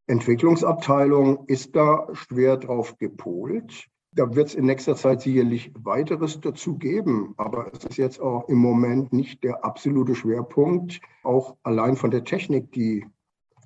Entwicklungsabteilung 0.07 1.45
ist 1.47 1.75
da 1.75 2.07
schwer 2.13 2.57
drauf 2.57 2.97
gepolt. 2.97 3.87
Da 4.13 4.33
wird 4.35 4.47
es 4.47 4.55
in 4.55 4.65
nächster 4.65 4.95
Zeit 4.95 5.21
sicherlich 5.21 5.71
weiteres 5.77 6.39
dazu 6.39 6.77
geben, 6.77 7.33
aber 7.37 7.71
es 7.73 7.83
ist 7.83 7.97
jetzt 7.97 8.19
auch 8.19 8.47
im 8.47 8.57
Moment 8.57 9.11
nicht 9.11 9.43
der 9.43 9.65
absolute 9.65 10.15
Schwerpunkt, 10.15 11.01
auch 11.23 11.57
allein 11.63 11.97
von 11.97 12.09
der 12.09 12.23
Technik, 12.23 12.71
die 12.71 13.05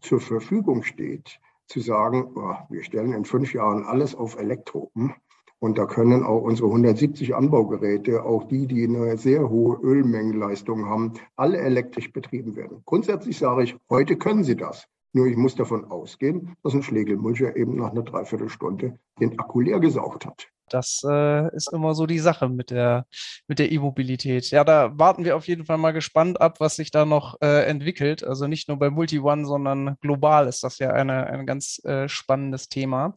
zur 0.02 0.20
Verfügung 0.20 0.84
steht 0.84 1.40
zu 1.68 1.80
sagen, 1.80 2.32
oh, 2.36 2.56
wir 2.70 2.84
stellen 2.84 3.14
in 3.14 3.24
fünf 3.24 3.54
Jahren 3.54 3.86
alles 3.86 4.14
auf 4.14 4.38
Elektro 4.38 4.92
um. 4.94 5.14
Und 5.60 5.78
da 5.78 5.86
können 5.86 6.24
auch 6.24 6.42
unsere 6.42 6.68
170 6.70 7.36
Anbaugeräte, 7.36 8.24
auch 8.24 8.46
die, 8.46 8.66
die 8.66 8.84
eine 8.84 9.16
sehr 9.18 9.48
hohe 9.48 9.78
Ölmengenleistung 9.78 10.88
haben, 10.88 11.14
alle 11.36 11.60
elektrisch 11.60 12.12
betrieben 12.12 12.56
werden. 12.56 12.82
Grundsätzlich 12.86 13.38
sage 13.38 13.64
ich, 13.64 13.78
heute 13.90 14.18
können 14.18 14.44
sie 14.44 14.56
das. 14.56 14.88
Nur 15.14 15.28
ich 15.28 15.36
muss 15.36 15.56
davon 15.56 15.86
ausgehen, 15.86 16.56
dass 16.64 16.74
ein 16.74 16.84
Schlegelmulcher 16.84 17.56
eben 17.58 17.76
nach 17.76 17.92
einer 17.92 18.04
Dreiviertelstunde 18.04 18.98
den 19.20 19.38
Akku 19.40 19.60
leer 19.60 19.80
gesaugt 19.80 20.26
hat. 20.26 20.50
Das 20.74 21.02
äh, 21.08 21.56
ist 21.56 21.72
immer 21.74 21.94
so 21.94 22.06
die 22.06 22.20
Sache 22.20 22.50
mit 22.50 22.72
der 22.72 23.06
mit 23.48 23.60
der 23.60 23.72
E-Mobilität. 23.72 24.50
Ja, 24.52 24.64
da 24.64 24.98
warten 24.98 25.26
wir 25.26 25.36
auf 25.36 25.48
jeden 25.48 25.66
Fall 25.66 25.78
mal 25.78 25.92
gespannt 25.92 26.40
ab, 26.40 26.60
was 26.60 26.76
sich 26.76 26.92
da 26.92 27.06
noch 27.06 27.36
äh, 27.42 27.66
entwickelt. 27.66 28.24
Also 28.24 28.48
nicht 28.48 28.68
nur 28.68 28.78
bei 28.78 28.90
Multi-One, 28.90 29.46
sondern 29.46 29.98
global 30.02 30.48
ist 30.48 30.64
das 30.64 30.80
ja 30.80 30.92
eine, 30.92 31.28
ein 31.28 31.46
ganz 31.46 31.84
äh, 31.84 32.08
spannendes 32.08 32.70
Thema. 32.70 33.16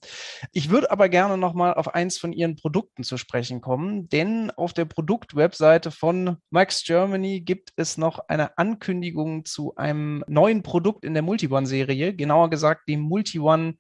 Ich 0.52 0.70
würde 0.70 0.90
aber 0.90 1.08
gerne 1.08 1.38
noch 1.38 1.54
mal 1.54 1.74
auf 1.74 1.94
eins 1.94 2.18
von 2.18 2.32
Ihren 2.32 2.56
Produkten 2.56 3.02
zu 3.02 3.16
sprechen 3.16 3.60
kommen, 3.60 4.08
denn 4.08 4.50
auf 4.50 4.72
der 4.72 4.84
Produktwebseite 4.84 5.90
von 5.90 6.36
Max 6.50 6.84
Germany 6.84 7.40
gibt 7.40 7.72
es 7.76 7.96
noch 7.96 8.18
eine 8.28 8.58
Ankündigung 8.58 9.44
zu 9.44 9.74
einem 9.76 10.24
neuen 10.26 10.62
Produkt 10.62 11.04
in 11.04 11.14
der 11.14 11.22
Multi-One-Serie, 11.22 12.14
genauer 12.14 12.50
gesagt 12.50 12.88
dem 12.88 13.00
Multi-One 13.00 13.74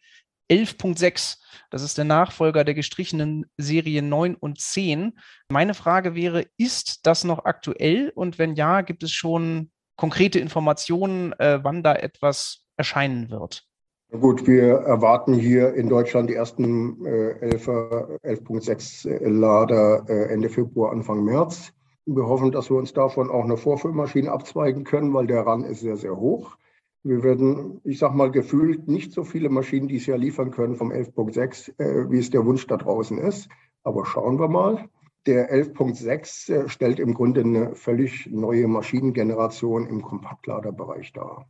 11.6. 0.50 1.38
Das 1.70 1.82
ist 1.82 1.98
der 1.98 2.04
Nachfolger 2.04 2.64
der 2.64 2.74
gestrichenen 2.74 3.46
Serie 3.56 4.02
9 4.02 4.34
und 4.34 4.60
10. 4.60 5.18
Meine 5.48 5.74
Frage 5.74 6.14
wäre, 6.14 6.46
ist 6.56 7.06
das 7.06 7.24
noch 7.24 7.44
aktuell? 7.44 8.12
Und 8.14 8.38
wenn 8.38 8.54
ja, 8.54 8.82
gibt 8.82 9.02
es 9.02 9.12
schon 9.12 9.70
konkrete 9.96 10.38
Informationen, 10.38 11.32
äh, 11.34 11.60
wann 11.62 11.82
da 11.82 11.94
etwas 11.94 12.64
erscheinen 12.76 13.30
wird? 13.30 13.64
Gut, 14.10 14.46
wir 14.46 14.74
erwarten 14.74 15.34
hier 15.34 15.74
in 15.74 15.88
Deutschland 15.88 16.30
die 16.30 16.34
ersten 16.34 17.04
äh, 17.04 17.56
11.6 17.56 19.08
äh, 19.08 19.28
Lader 19.28 20.04
äh, 20.08 20.32
Ende 20.32 20.48
Februar, 20.48 20.92
Anfang 20.92 21.24
März. 21.24 21.72
Wir 22.06 22.26
hoffen, 22.26 22.52
dass 22.52 22.70
wir 22.70 22.76
uns 22.76 22.92
davon 22.92 23.30
auch 23.30 23.44
eine 23.44 23.56
Vorführmaschine 23.56 24.30
abzweigen 24.30 24.84
können, 24.84 25.12
weil 25.14 25.26
der 25.26 25.46
RAN 25.46 25.64
ist 25.64 25.80
sehr, 25.80 25.96
sehr 25.96 26.16
hoch. 26.16 26.56
Wir 27.04 27.22
werden, 27.22 27.82
ich 27.84 27.98
sage 27.98 28.16
mal, 28.16 28.30
gefühlt 28.30 28.88
nicht 28.88 29.12
so 29.12 29.24
viele 29.24 29.50
Maschinen 29.50 29.88
dieses 29.88 30.06
Jahr 30.06 30.16
liefern 30.16 30.50
können 30.50 30.74
vom 30.74 30.90
11.6, 30.90 31.78
äh, 31.78 32.10
wie 32.10 32.18
es 32.18 32.30
der 32.30 32.46
Wunsch 32.46 32.66
da 32.66 32.78
draußen 32.78 33.18
ist. 33.18 33.48
Aber 33.82 34.06
schauen 34.06 34.40
wir 34.40 34.48
mal. 34.48 34.88
Der 35.26 35.52
11.6 35.52 36.52
äh, 36.52 36.68
stellt 36.68 36.98
im 36.98 37.12
Grunde 37.12 37.42
eine 37.42 37.74
völlig 37.74 38.26
neue 38.30 38.68
Maschinengeneration 38.68 39.86
im 39.86 40.00
Kompaktladerbereich 40.00 41.12
dar. 41.12 41.46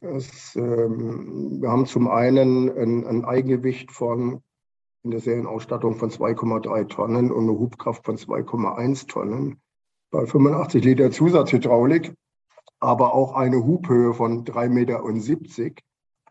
Es, 0.00 0.56
ähm, 0.56 1.60
wir 1.60 1.70
haben 1.70 1.84
zum 1.84 2.08
einen 2.08 2.70
ein, 2.70 3.06
ein 3.06 3.24
Eigengewicht 3.26 3.92
von 3.92 4.42
in 5.02 5.10
der 5.10 5.20
Serienausstattung 5.20 5.96
von 5.96 6.10
2,3 6.10 6.88
Tonnen 6.88 7.30
und 7.30 7.44
eine 7.44 7.58
Hubkraft 7.58 8.06
von 8.06 8.16
2,1 8.16 9.08
Tonnen. 9.08 9.60
Bei 10.10 10.24
85 10.24 10.84
Liter 10.84 11.10
Zusatzhydraulik 11.10 12.14
aber 12.80 13.14
auch 13.14 13.34
eine 13.34 13.64
Hubhöhe 13.64 14.14
von 14.14 14.44
3,70 14.44 14.68
Meter. 14.68 15.74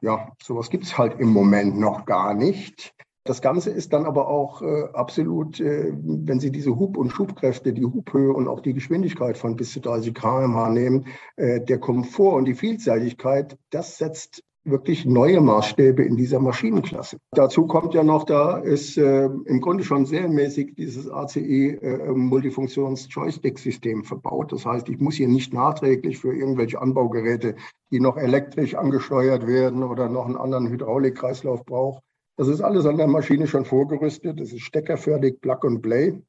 Ja, 0.01 0.32
sowas 0.41 0.70
gibt 0.70 0.86
es 0.86 0.98
halt 0.98 1.20
im 1.20 1.29
Moment 1.29 1.77
noch 1.77 2.06
gar 2.06 2.34
nicht. 2.34 2.94
Das 3.25 3.41
Ganze 3.41 3.70
ist 3.70 3.94
dann 3.94 4.06
aber 4.06 4.27
auch 4.27 4.62
äh, 4.62 4.86
absolut, 4.94 5.60
äh, 5.60 5.94
wenn 5.94 6.39
Sie 6.39 6.51
diese 6.51 6.79
Hub- 6.79 6.98
und 6.98 7.12
Schubkräfte, 7.12 7.74
die 7.74 7.86
Hubhöhe 7.86 8.34
und 8.34 8.48
auch 8.48 8.62
die 8.62 8.74
Geschwindigkeit 8.74 9.38
von 9.38 9.56
bis 9.56 9.72
zu 9.72 9.82
30 9.82 10.15
km/h 10.15 10.70
nehmen, 10.70 11.06
äh, 11.36 11.62
der 11.62 11.79
Komfort 11.79 12.38
und 12.38 12.46
die 12.46 12.56
Vielseitigkeit, 12.56 13.58
das 13.70 13.98
setzt 13.98 14.44
wirklich 14.63 15.06
neue 15.06 15.42
Maßstäbe 15.42 16.04
in 16.04 16.18
dieser 16.18 16.39
Maschinenklasse. 16.39 17.18
Dazu 17.32 17.66
kommt 17.66 17.94
ja 17.94 18.04
noch, 18.04 18.25
da 18.25 18.58
ist 18.58 18.98
äh, 18.98 19.25
im 19.25 19.62
Grunde 19.62 19.84
schon 19.84 20.06
serienmäßig 20.06 20.75
dieses 20.75 21.10
ACE 21.10 21.39
äh, 21.39 22.12
Multifunktions-Joystick-System 22.12 24.04
verbaut. 24.04 24.51
Das 24.51 24.66
heißt, 24.66 24.89
ich 24.89 25.00
muss 25.00 25.16
hier 25.16 25.28
nicht 25.28 25.54
nachträglich 25.54 26.20
für 26.20 26.34
irgendwelche 26.34 26.82
Anbaugeräte, 26.82 27.56
die 27.92 28.00
noch 28.00 28.18
elektrisch 28.18 28.75
angesteuert 28.75 29.48
werden 29.48 29.84
oder 29.84 30.10
noch 30.10 30.25
einen 30.25 30.38
anderen 30.38 30.70
Hydraulikkreislauf 30.70 31.66
brauche. 31.66 32.01
Das 32.38 32.48
ist 32.48 32.62
alles 32.62 32.86
an 32.86 32.98
der 32.98 33.08
Maschine 33.08 33.48
schon 33.48 33.66
vorgerüstet. 33.66 34.39
Das 34.39 34.54
ist 34.54 34.62
steckerfertig, 34.62 35.42
Plug 35.42 35.60
and 35.63 35.82
Play 35.82 36.22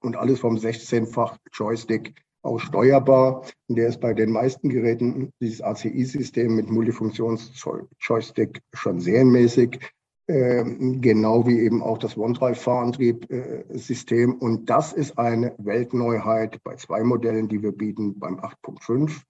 und 0.00 0.16
alles 0.16 0.40
vom 0.40 0.56
16-fach 0.56 1.36
Joystick 1.52 2.14
auch 2.48 2.58
steuerbar. 2.58 3.44
Und 3.68 3.76
der 3.76 3.86
ist 3.88 4.00
bei 4.00 4.14
den 4.14 4.32
meisten 4.32 4.68
Geräten, 4.68 5.30
dieses 5.40 5.62
ACI-System 5.62 6.56
mit 6.56 6.68
Multifunktions-Joystick 6.70 8.60
schon 8.74 8.98
serienmäßig, 9.00 9.78
äh, 10.26 10.64
genau 10.64 11.46
wie 11.46 11.60
eben 11.60 11.80
auch 11.82 11.98
das 11.98 12.16
OneDrive-Fahrantrieb-System. 12.16 14.34
Und 14.34 14.68
das 14.68 14.92
ist 14.92 15.16
eine 15.18 15.54
Weltneuheit 15.58 16.58
bei 16.64 16.74
zwei 16.76 17.04
Modellen, 17.04 17.46
die 17.48 17.62
wir 17.62 17.72
bieten, 17.72 18.18
beim 18.18 18.40
8.5, 18.40 19.22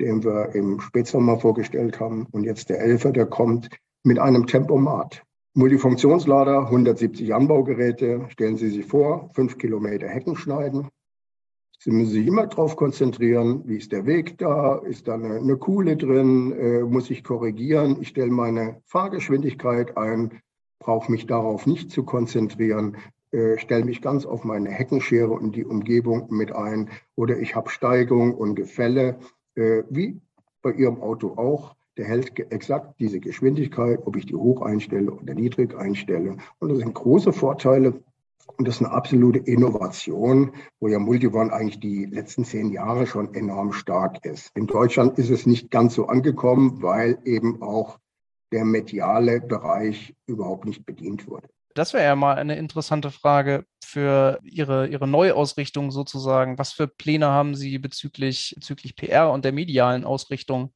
den 0.00 0.24
wir 0.24 0.54
im 0.54 0.80
Spätsommer 0.80 1.38
vorgestellt 1.38 2.00
haben. 2.00 2.26
Und 2.32 2.44
jetzt 2.44 2.70
der 2.70 2.82
11er, 2.84 3.12
der 3.12 3.26
kommt 3.26 3.68
mit 4.04 4.18
einem 4.18 4.46
Tempomat. 4.46 5.22
Multifunktionslader, 5.54 6.62
170 6.62 7.34
Anbaugeräte. 7.34 8.24
Stellen 8.30 8.56
Sie 8.56 8.70
sich 8.70 8.86
vor, 8.86 9.28
fünf 9.34 9.58
Kilometer 9.58 10.08
Hecken 10.08 10.34
schneiden, 10.34 10.88
Sie 11.84 11.90
müssen 11.90 12.12
sich 12.12 12.28
immer 12.28 12.46
darauf 12.46 12.76
konzentrieren, 12.76 13.62
wie 13.66 13.78
ist 13.78 13.90
der 13.90 14.06
Weg 14.06 14.38
da, 14.38 14.76
ist 14.76 15.08
da 15.08 15.14
eine, 15.14 15.40
eine 15.40 15.56
Kuhle 15.56 15.96
drin, 15.96 16.52
äh, 16.52 16.82
muss 16.82 17.10
ich 17.10 17.24
korrigieren, 17.24 17.96
ich 18.00 18.08
stelle 18.08 18.30
meine 18.30 18.80
Fahrgeschwindigkeit 18.86 19.96
ein, 19.96 20.30
brauche 20.78 21.10
mich 21.10 21.26
darauf 21.26 21.66
nicht 21.66 21.90
zu 21.90 22.04
konzentrieren, 22.04 22.98
äh, 23.32 23.58
stelle 23.58 23.84
mich 23.84 24.00
ganz 24.00 24.26
auf 24.26 24.44
meine 24.44 24.70
Heckenschere 24.70 25.32
und 25.32 25.56
die 25.56 25.64
Umgebung 25.64 26.28
mit 26.30 26.54
ein 26.54 26.88
oder 27.16 27.36
ich 27.38 27.56
habe 27.56 27.68
Steigung 27.68 28.32
und 28.32 28.54
Gefälle, 28.54 29.18
äh, 29.56 29.82
wie 29.90 30.20
bei 30.62 30.70
Ihrem 30.70 31.02
Auto 31.02 31.32
auch. 31.36 31.74
Der 31.96 32.04
hält 32.06 32.38
exakt 32.52 33.00
diese 33.00 33.18
Geschwindigkeit, 33.18 33.98
ob 34.06 34.14
ich 34.14 34.26
die 34.26 34.36
hoch 34.36 34.62
einstelle 34.62 35.10
oder 35.10 35.34
niedrig 35.34 35.76
einstelle. 35.76 36.36
Und 36.60 36.68
das 36.68 36.78
sind 36.78 36.94
große 36.94 37.32
Vorteile 37.32 38.04
und 38.56 38.68
das 38.68 38.76
ist 38.76 38.82
eine 38.82 38.92
absolute 38.92 39.38
Innovation, 39.38 40.52
wo 40.80 40.88
ja 40.88 40.98
Multivan 40.98 41.50
eigentlich 41.50 41.80
die 41.80 42.04
letzten 42.06 42.44
zehn 42.44 42.70
Jahre 42.70 43.06
schon 43.06 43.34
enorm 43.34 43.72
stark 43.72 44.24
ist. 44.24 44.50
In 44.54 44.66
Deutschland 44.66 45.18
ist 45.18 45.30
es 45.30 45.46
nicht 45.46 45.70
ganz 45.70 45.94
so 45.94 46.06
angekommen, 46.06 46.82
weil 46.82 47.18
eben 47.24 47.62
auch 47.62 47.98
der 48.52 48.64
mediale 48.64 49.40
Bereich 49.40 50.14
überhaupt 50.26 50.66
nicht 50.66 50.84
bedient 50.84 51.26
wurde. 51.26 51.48
Das 51.74 51.94
wäre 51.94 52.04
ja 52.04 52.16
mal 52.16 52.34
eine 52.34 52.56
interessante 52.56 53.10
Frage 53.10 53.64
für 53.82 54.38
Ihre, 54.42 54.88
Ihre 54.88 55.08
Neuausrichtung 55.08 55.90
sozusagen. 55.90 56.58
Was 56.58 56.72
für 56.72 56.86
Pläne 56.86 57.28
haben 57.28 57.54
Sie 57.54 57.78
bezüglich, 57.78 58.52
bezüglich 58.56 58.94
PR 58.94 59.30
und 59.30 59.44
der 59.44 59.52
medialen 59.52 60.04
Ausrichtung? 60.04 60.72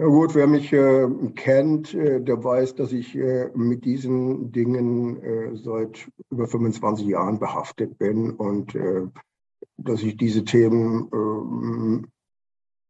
Ja 0.00 0.06
gut, 0.06 0.34
wer 0.34 0.46
mich 0.46 0.72
äh, 0.72 1.06
kennt, 1.34 1.92
äh, 1.92 2.22
der 2.22 2.42
weiß, 2.42 2.74
dass 2.74 2.90
ich 2.90 3.14
äh, 3.14 3.50
mit 3.54 3.84
diesen 3.84 4.50
Dingen 4.50 5.22
äh, 5.22 5.54
seit 5.56 6.10
über 6.30 6.46
25 6.46 7.06
Jahren 7.06 7.38
behaftet 7.38 7.98
bin 7.98 8.30
und 8.30 8.74
äh, 8.74 9.02
dass 9.76 10.02
ich 10.02 10.16
diese 10.16 10.42
Themen 10.46 11.10
ähm, 11.12 12.06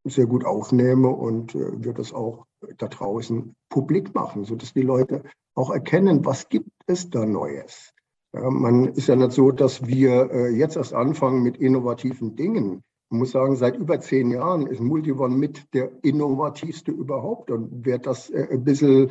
sehr 0.05 0.26
gut 0.26 0.45
aufnehme 0.45 1.09
und 1.09 1.57
äh, 1.57 1.83
wir 1.83 1.95
das 1.95 2.12
auch 2.12 2.47
da 2.79 2.87
draußen 2.87 3.57
publik 3.71 4.14
machen, 4.14 4.45
sodass 4.45 4.73
die 4.73 4.83
Leute 4.83 5.25
auch 5.57 5.73
erkennen, 5.73 6.25
was 6.25 6.49
gibt 6.49 6.71
es 6.87 7.11
da 7.11 7.26
Neues. 7.26 7.93
Man 8.33 8.87
ist 8.87 9.09
ja 9.09 9.17
nicht 9.17 9.33
so, 9.33 9.50
dass 9.50 9.85
wir 9.85 10.52
jetzt 10.52 10.76
erst 10.76 10.95
anfangen 10.95 11.43
mit 11.43 11.57
innovativen 11.57 12.37
Dingen. 12.37 12.85
Man 13.11 13.21
muss 13.21 13.33
sagen, 13.33 13.57
seit 13.57 13.76
über 13.76 14.00
zehn 14.00 14.31
Jahren 14.31 14.69
ist 14.69 14.81
Multivon 14.81 15.37
mit 15.37 15.75
der 15.75 15.90
innovativste 16.02 16.93
überhaupt. 16.93 17.50
Und 17.50 17.85
wer 17.85 17.99
das 17.99 18.31
äh, 18.31 18.47
ein 18.52 18.62
bisschen, 18.62 19.11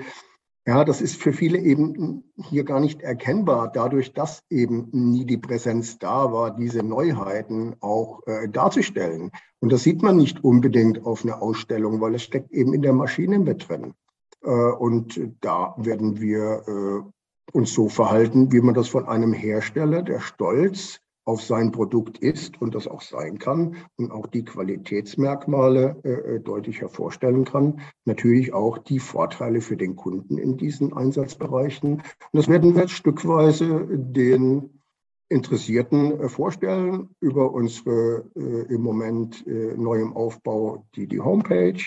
ja, 0.65 0.85
das 0.85 1.01
ist 1.01 1.21
für 1.21 1.33
viele 1.33 1.59
eben 1.59 2.23
hier 2.37 2.63
gar 2.63 2.79
nicht 2.79 3.01
erkennbar, 3.01 3.69
dadurch, 3.69 4.13
dass 4.13 4.41
eben 4.49 4.87
nie 4.93 5.25
die 5.25 5.37
Präsenz 5.37 5.99
da 5.99 6.31
war, 6.31 6.55
diese 6.55 6.81
Neuheiten 6.81 7.75
auch 7.81 8.25
äh, 8.25 8.47
darzustellen. 8.47 9.31
Und 9.59 9.73
das 9.73 9.83
sieht 9.83 10.01
man 10.01 10.15
nicht 10.15 10.45
unbedingt 10.45 11.05
auf 11.05 11.25
einer 11.25 11.41
Ausstellung, 11.41 11.99
weil 11.99 12.15
es 12.15 12.23
steckt 12.23 12.51
eben 12.51 12.73
in 12.73 12.81
der 12.81 12.93
Maschine 12.93 13.37
mit 13.37 13.67
drin. 13.67 13.95
Äh, 14.43 14.49
und 14.49 15.19
da 15.41 15.75
werden 15.77 16.21
wir 16.21 16.63
äh, 16.67 17.51
uns 17.51 17.73
so 17.73 17.89
verhalten, 17.89 18.53
wie 18.53 18.61
man 18.61 18.75
das 18.75 18.87
von 18.87 19.09
einem 19.09 19.33
Hersteller, 19.33 20.03
der 20.03 20.21
stolz 20.21 21.01
auf 21.29 21.43
sein 21.43 21.71
Produkt 21.71 22.17
ist 22.17 22.59
und 22.59 22.73
das 22.73 22.87
auch 22.87 23.01
sein 23.01 23.37
kann 23.37 23.75
und 23.97 24.11
auch 24.11 24.25
die 24.25 24.43
Qualitätsmerkmale 24.43 25.97
äh, 26.03 26.09
äh, 26.09 26.39
deutlich 26.39 26.81
hervorstellen 26.81 27.45
kann. 27.45 27.81
Natürlich 28.05 28.51
auch 28.51 28.79
die 28.79 28.97
Vorteile 28.97 29.61
für 29.61 29.77
den 29.77 29.95
Kunden 29.95 30.39
in 30.39 30.57
diesen 30.57 30.91
Einsatzbereichen. 30.91 31.97
Und 31.97 32.03
das 32.33 32.47
werden 32.47 32.73
wir 32.73 32.81
jetzt 32.81 32.93
stückweise 32.93 33.85
den 33.91 34.81
Interessierten 35.29 36.19
äh, 36.19 36.29
vorstellen 36.29 37.09
über 37.19 37.53
unsere 37.53 38.25
äh, 38.35 38.73
im 38.73 38.81
Moment 38.81 39.45
äh, 39.45 39.75
neu 39.77 40.01
im 40.01 40.17
Aufbau 40.17 40.87
die, 40.95 41.05
die 41.05 41.19
Homepage, 41.19 41.83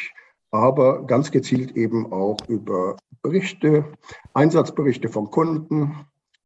aber 0.53 1.05
ganz 1.05 1.33
gezielt 1.33 1.77
eben 1.77 2.13
auch 2.13 2.37
über 2.47 2.97
Berichte, 3.23 3.87
Einsatzberichte 4.35 5.09
von 5.09 5.33
Kunden, 5.33 5.97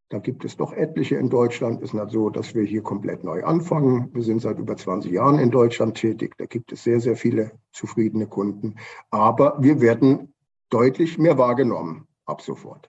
da 0.09 0.19
gibt 0.19 0.45
es 0.45 0.57
doch 0.57 0.73
etliche 0.73 1.17
in 1.17 1.31
Deutschland. 1.31 1.83
Es 1.83 1.91
ist 1.91 1.95
nicht 1.95 2.11
so, 2.11 2.31
dass 2.31 2.55
wir 2.55 2.63
hier 2.63 2.83
komplett 2.83 3.25
neu 3.25 3.43
anfangen. 3.45 4.09
Wir 4.15 4.23
sind 4.23 4.41
seit 4.41 4.59
über 4.59 4.77
20 4.77 5.11
Jahren 5.11 5.39
in 5.39 5.51
Deutschland 5.51 5.97
tätig. 5.97 6.35
Da 6.39 6.47
gibt 6.47 6.71
es 6.71 6.85
sehr, 6.85 7.01
sehr 7.01 7.17
viele 7.17 7.53
zufriedene 7.73 8.27
Kunden. 8.27 8.77
Aber 9.11 9.57
wir 9.61 9.81
werden 9.81 10.33
deutlich 10.71 11.19
mehr 11.19 11.39
wahrgenommen 11.39 12.07
ab 12.25 12.41
sofort. 12.41 12.89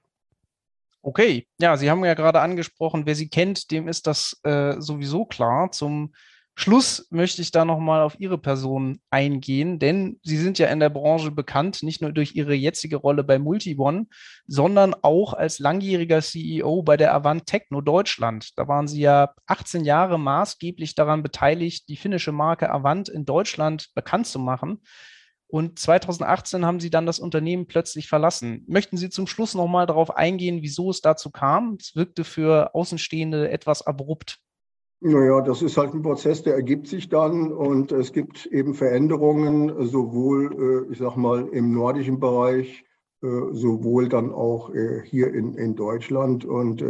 Okay, 1.01 1.47
ja, 1.59 1.77
Sie 1.77 1.89
haben 1.89 2.03
ja 2.05 2.13
gerade 2.13 2.41
angesprochen, 2.41 3.05
wer 3.05 3.15
Sie 3.15 3.29
kennt, 3.29 3.71
dem 3.71 3.87
ist 3.87 4.07
das 4.07 4.39
äh, 4.43 4.75
sowieso 4.79 5.25
klar. 5.25 5.71
Zum 5.71 6.13
Schluss 6.59 7.05
möchte 7.11 7.43
ich 7.43 7.51
da 7.51 7.65
nochmal 7.65 8.01
auf 8.01 8.19
Ihre 8.19 8.39
Person 8.39 8.99
eingehen, 9.11 9.77
denn 9.77 10.19
Sie 10.23 10.37
sind 10.37 10.57
ja 10.57 10.69
in 10.69 10.79
der 10.79 10.89
Branche 10.89 11.29
bekannt, 11.29 11.83
nicht 11.83 12.01
nur 12.01 12.11
durch 12.11 12.33
Ihre 12.33 12.55
jetzige 12.55 12.95
Rolle 12.95 13.23
bei 13.23 13.37
MultiOne, 13.37 14.07
sondern 14.47 14.95
auch 15.03 15.33
als 15.33 15.59
langjähriger 15.59 16.19
CEO 16.19 16.81
bei 16.81 16.97
der 16.97 17.13
Avant 17.13 17.45
Techno 17.45 17.81
Deutschland. 17.81 18.57
Da 18.57 18.67
waren 18.67 18.87
Sie 18.87 19.01
ja 19.01 19.35
18 19.45 19.85
Jahre 19.85 20.17
maßgeblich 20.17 20.95
daran 20.95 21.21
beteiligt, 21.21 21.89
die 21.89 21.95
finnische 21.95 22.31
Marke 22.31 22.71
Avant 22.71 23.07
in 23.07 23.23
Deutschland 23.23 23.89
bekannt 23.93 24.25
zu 24.25 24.39
machen. 24.39 24.81
Und 25.45 25.77
2018 25.77 26.65
haben 26.65 26.79
Sie 26.79 26.89
dann 26.89 27.05
das 27.05 27.19
Unternehmen 27.19 27.67
plötzlich 27.67 28.07
verlassen. 28.07 28.65
Möchten 28.67 28.97
Sie 28.97 29.11
zum 29.11 29.27
Schluss 29.27 29.53
nochmal 29.53 29.85
darauf 29.85 30.17
eingehen, 30.17 30.63
wieso 30.63 30.89
es 30.89 31.01
dazu 31.01 31.29
kam? 31.29 31.77
Es 31.79 31.95
wirkte 31.95 32.23
für 32.23 32.73
Außenstehende 32.73 33.51
etwas 33.51 33.85
abrupt. 33.85 34.39
Naja, 34.99 35.41
das 35.41 35.61
ist 35.61 35.77
halt 35.77 35.93
ein 35.93 36.01
Prozess, 36.01 36.41
der 36.41 36.55
ergibt 36.55 36.87
sich 36.87 37.07
dann 37.07 37.51
und 37.53 37.91
es 37.91 38.13
gibt 38.13 38.47
eben 38.47 38.73
Veränderungen, 38.73 39.85
sowohl, 39.85 40.87
äh, 40.89 40.91
ich 40.91 40.97
sag 40.97 41.15
mal, 41.15 41.47
im 41.49 41.71
nordischen 41.71 42.19
Bereich, 42.19 42.83
äh, 43.21 43.27
sowohl 43.51 44.09
dann 44.09 44.31
auch 44.31 44.73
äh, 44.73 45.03
hier 45.05 45.31
in, 45.35 45.53
in 45.53 45.75
Deutschland. 45.75 46.45
Und 46.45 46.81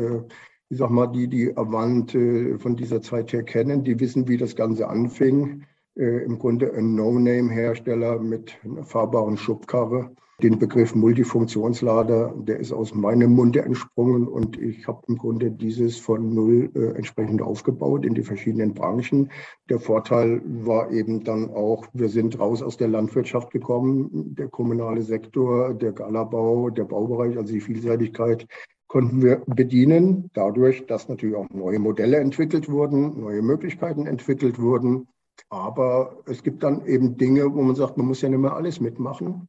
ich 0.69 0.77
sag 0.77 0.89
mal, 0.89 1.07
die, 1.07 1.27
die 1.27 1.55
Avant 1.55 2.11
von 2.11 2.75
dieser 2.75 3.01
Zeit 3.01 3.32
her 3.34 3.43
kennen, 3.43 3.84
die 3.84 3.99
wissen, 3.99 4.27
wie 4.27 4.38
das 4.38 4.55
Ganze 4.55 4.88
anfing. 4.88 5.63
Im 5.95 6.38
Grunde 6.38 6.73
ein 6.73 6.93
No-Name-Hersteller 6.93 8.19
mit 8.19 8.58
einer 8.63 8.84
fahrbaren 8.84 9.38
Schubkarre 9.38 10.12
den 10.43 10.60
Begriff 10.60 10.93
Multifunktionslader, 10.93 12.32
der 12.38 12.60
ist 12.60 12.71
aus 12.71 12.93
meinem 12.93 13.34
Munde 13.34 13.63
entsprungen 13.63 14.28
und 14.28 14.56
ich 14.56 14.88
habe 14.88 15.02
im 15.08 15.17
Grunde 15.17 15.50
dieses 15.50 15.97
von 15.97 16.32
null 16.32 16.69
äh, 16.76 16.95
entsprechend 16.95 17.41
aufgebaut 17.41 18.06
in 18.06 18.13
die 18.13 18.21
verschiedenen 18.21 18.76
Branchen. 18.76 19.32
Der 19.67 19.80
Vorteil 19.80 20.43
war 20.45 20.91
eben 20.91 21.23
dann 21.23 21.50
auch, 21.50 21.88
wir 21.93 22.10
sind 22.10 22.39
raus 22.39 22.62
aus 22.62 22.78
der 22.78 22.88
Landwirtschaft 22.88 23.50
gekommen, 23.50 24.36
der 24.36 24.47
kommunale 24.47 25.02
Sektor, 25.02 25.73
der 25.73 25.91
Galabau, 25.91 26.69
der 26.69 26.86
Baubereich, 26.86 27.36
also 27.36 27.52
die 27.52 27.62
Vielseitigkeit 27.62 28.45
konnten 28.88 29.23
wir 29.23 29.41
bedienen, 29.47 30.30
dadurch, 30.36 30.86
dass 30.86 31.10
natürlich 31.10 31.36
auch 31.36 31.50
neue 31.50 31.80
Modelle 31.80 32.17
entwickelt 32.17 32.69
wurden, 32.69 33.19
neue 33.19 33.41
Möglichkeiten 33.41 34.06
entwickelt 34.06 34.62
wurden. 34.62 35.08
Aber 35.50 36.17
es 36.26 36.43
gibt 36.43 36.62
dann 36.62 36.86
eben 36.86 37.17
Dinge, 37.17 37.54
wo 37.54 37.63
man 37.63 37.76
sagt, 37.76 37.97
man 37.97 38.06
muss 38.06 38.21
ja 38.21 38.30
nicht 38.30 38.39
mehr 38.39 38.56
alles 38.56 38.80
mitmachen 38.80 39.47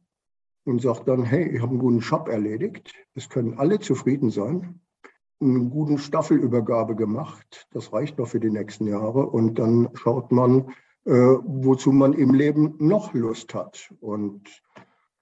und 0.65 0.81
sagt 0.81 1.07
dann, 1.07 1.23
hey, 1.23 1.47
ich 1.49 1.61
habe 1.61 1.71
einen 1.71 1.79
guten 1.79 1.99
Job 1.99 2.27
erledigt, 2.27 2.93
es 3.15 3.29
können 3.29 3.57
alle 3.57 3.79
zufrieden 3.79 4.29
sein, 4.29 4.81
einen 5.41 5.69
guten 5.69 5.97
Staffelübergabe 5.97 6.95
gemacht, 6.95 7.67
das 7.71 7.93
reicht 7.93 8.17
noch 8.17 8.27
für 8.27 8.39
die 8.39 8.49
nächsten 8.49 8.87
Jahre. 8.87 9.25
Und 9.27 9.57
dann 9.57 9.89
schaut 9.93 10.31
man, 10.31 10.73
äh, 11.05 11.11
wozu 11.11 11.91
man 11.91 12.13
im 12.13 12.33
Leben 12.33 12.75
noch 12.77 13.13
Lust 13.13 13.53
hat. 13.53 13.93
Und 14.01 14.61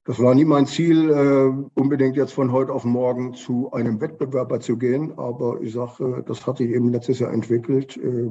das 0.06 0.19
war 0.19 0.34
nie 0.34 0.45
mein 0.45 0.65
Ziel, 0.65 1.10
äh, 1.10 1.80
unbedingt 1.80 2.15
jetzt 2.15 2.34
von 2.34 2.52
heute 2.52 2.73
auf 2.73 2.84
morgen 2.84 3.34
zu 3.34 3.71
einem 3.73 4.02
Wettbewerber 4.02 4.60
zu 4.60 4.78
gehen, 4.78 5.17
aber 5.17 5.62
ich 5.62 5.73
sage, 5.73 6.23
das 6.26 6.47
hat 6.47 6.58
sich 6.58 6.69
eben 6.69 6.91
letztes 6.91 7.19
Jahr 7.19 7.32
entwickelt, 7.32 7.97
äh, 7.97 8.30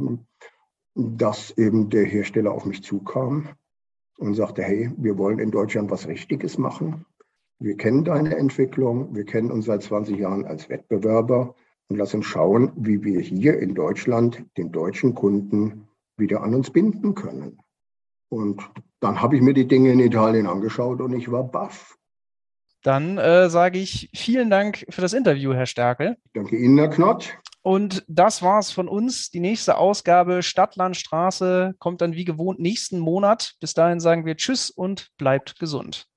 dass 0.95 1.57
eben 1.59 1.91
der 1.91 2.05
Hersteller 2.05 2.53
auf 2.53 2.65
mich 2.65 2.83
zukam 2.83 3.49
und 4.17 4.35
sagte, 4.35 4.63
hey, 4.63 4.91
wir 4.97 5.19
wollen 5.19 5.39
in 5.39 5.51
Deutschland 5.51 5.91
was 5.91 6.07
Richtiges 6.07 6.59
machen. 6.59 7.05
Wir 7.59 7.77
kennen 7.77 8.05
deine 8.05 8.37
Entwicklung, 8.37 9.15
wir 9.15 9.25
kennen 9.25 9.51
uns 9.51 9.67
seit 9.67 9.83
20 9.83 10.19
Jahren 10.19 10.45
als 10.45 10.69
Wettbewerber 10.69 11.55
und 11.89 11.97
lass 11.97 12.15
uns 12.15 12.27
schauen, 12.27 12.73
wie 12.77 13.03
wir 13.03 13.21
hier 13.21 13.59
in 13.59 13.75
Deutschland 13.75 14.45
den 14.57 14.73
deutschen 14.73 15.15
Kunden 15.15 15.89
wieder 16.17 16.43
an 16.43 16.55
uns 16.55 16.71
binden 16.71 17.15
können. 17.15 17.59
Und 18.29 18.63
dann 19.01 19.21
habe 19.23 19.37
ich 19.37 19.43
mir 19.43 19.55
die 19.55 19.69
Dinge 19.69 19.93
in 19.93 20.01
Italien 20.01 20.47
angeschaut 20.47 21.01
und 21.01 21.15
ich 21.15 21.31
war 21.31 21.45
baff. 21.45 21.97
Dann 22.83 23.19
äh, 23.19 23.49
sage 23.51 23.79
ich 23.79 24.11
vielen 24.15 24.51
Dank 24.51 24.85
für 24.91 25.01
das 25.01 25.13
Interview, 25.13 25.53
Herr 25.53 25.67
Stärkel. 25.67 26.17
Danke 26.35 26.57
Ihnen, 26.57 26.79
Herr 26.79 26.89
Knott. 26.89 27.37
Und 27.67 28.05
das 28.07 28.43
war's 28.43 28.71
von 28.71 28.87
uns. 28.87 29.31
Die 29.33 29.41
nächste 29.41 29.77
Ausgabe 29.77 30.45
Stadtlandstraße 30.45 31.75
kommt 31.81 32.01
dann 32.01 32.13
wie 32.13 32.25
gewohnt 32.25 32.61
nächsten 32.61 33.01
Monat. 33.01 33.55
Bis 33.59 33.75
dahin 33.75 33.99
sagen 33.99 34.25
wir 34.25 34.37
Tschüss 34.37 34.71
und 34.71 35.09
bleibt 35.17 35.59
gesund. 35.59 36.07